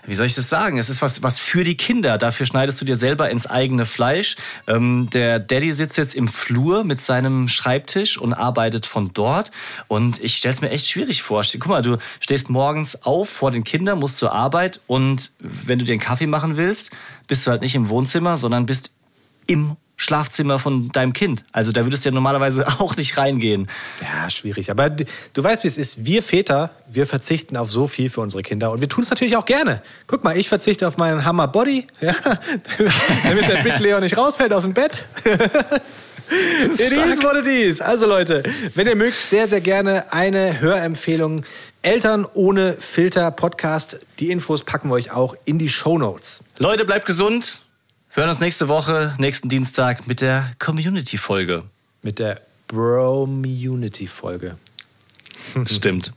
[0.08, 0.78] wie soll ich das sagen?
[0.78, 2.18] Es ist was, was für die Kinder.
[2.18, 4.38] Dafür schneidest du dir selber ins eigene Fleisch.
[4.66, 9.52] Ähm, der Daddy sitzt jetzt im Flur mit seinem Schreibtisch und arbeitet von dort.
[9.88, 11.44] Und ich stelle es mir echt schwierig vor.
[11.60, 15.86] Guck mal, du stehst morgens auf vor den Kindern, musst zur Arbeit und wenn du
[15.86, 16.92] dir einen Kaffee machen willst,
[17.28, 18.94] bist du halt nicht im Wohnzimmer, sondern bist
[19.48, 21.44] im Schlafzimmer von deinem Kind.
[21.52, 23.68] Also da würdest du ja normalerweise auch nicht reingehen.
[24.02, 24.72] Ja, schwierig.
[24.72, 26.06] Aber du weißt, wie es ist.
[26.06, 28.72] Wir Väter, wir verzichten auf so viel für unsere Kinder.
[28.72, 29.82] Und wir tun es natürlich auch gerne.
[30.06, 32.16] Guck mal, ich verzichte auf meinen Hammer Body, ja,
[33.24, 35.04] damit der Big Leo nicht rausfällt aus dem Bett.
[36.30, 37.80] It is what it is.
[37.80, 38.44] Also Leute,
[38.76, 41.46] wenn ihr mögt, sehr, sehr gerne eine Hörempfehlung.
[41.82, 44.00] Eltern ohne Filter Podcast.
[44.20, 46.44] Die Infos packen wir euch auch in die Show Notes.
[46.58, 47.62] Leute, bleibt gesund.
[48.18, 51.66] Wir hören uns nächste Woche, nächsten Dienstag mit der Community-Folge.
[52.02, 54.58] Mit der Bro-Munity-Folge.
[55.68, 56.14] Stimmt.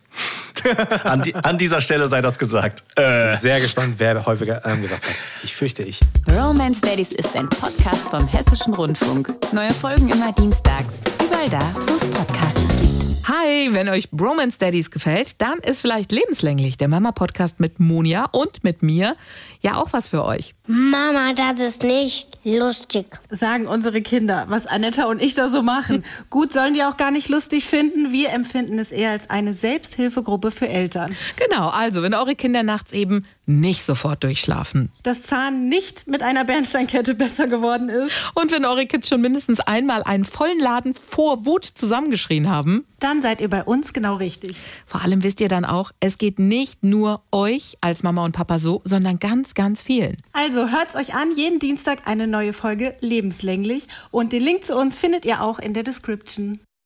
[1.04, 2.84] An, die, an dieser Stelle sei das gesagt.
[2.96, 3.36] Äh.
[3.38, 5.14] Sehr gespannt, wer häufiger ähm, gesagt hat.
[5.42, 6.00] Ich fürchte ich.
[6.30, 9.34] Romance Daddies ist ein Podcast vom Hessischen Rundfunk.
[9.52, 11.00] Neue Folgen immer dienstags.
[11.24, 12.90] Überall da, wo es Podcasts gibt.
[13.28, 18.64] Hi, wenn euch Bromance Daddies gefällt, dann ist vielleicht lebenslänglich der Mama-Podcast mit Monja und
[18.64, 19.14] mit mir
[19.60, 20.54] ja auch was für euch.
[20.66, 23.06] Mama, das ist nicht lustig.
[23.28, 26.04] sagen unsere Kinder, was Anetta und ich da so machen.
[26.30, 28.10] Gut, sollen die auch gar nicht lustig finden.
[28.10, 29.52] Wir empfinden es eher als eine
[30.00, 31.14] Selbsthilfegruppe für Eltern.
[31.36, 34.90] Genau, also wenn eure Kinder nachts eben nicht sofort durchschlafen.
[35.02, 39.60] Dass Zahn nicht mit einer Bernsteinkette besser geworden ist, Und wenn eure Kids schon mindestens
[39.60, 42.86] einmal einen vollen Laden vor Wut zusammengeschrien haben.
[43.00, 44.56] dann seid ihr bei uns genau richtig.
[44.86, 48.58] Vor allem wisst ihr dann auch, es geht nicht nur euch als Mama und Papa
[48.58, 50.16] so, sondern ganz, ganz vielen.
[50.32, 54.96] Also hört's euch an, jeden Dienstag eine neue Folge lebenslänglich und den Link zu uns
[54.96, 56.60] findet ihr auch in der Description.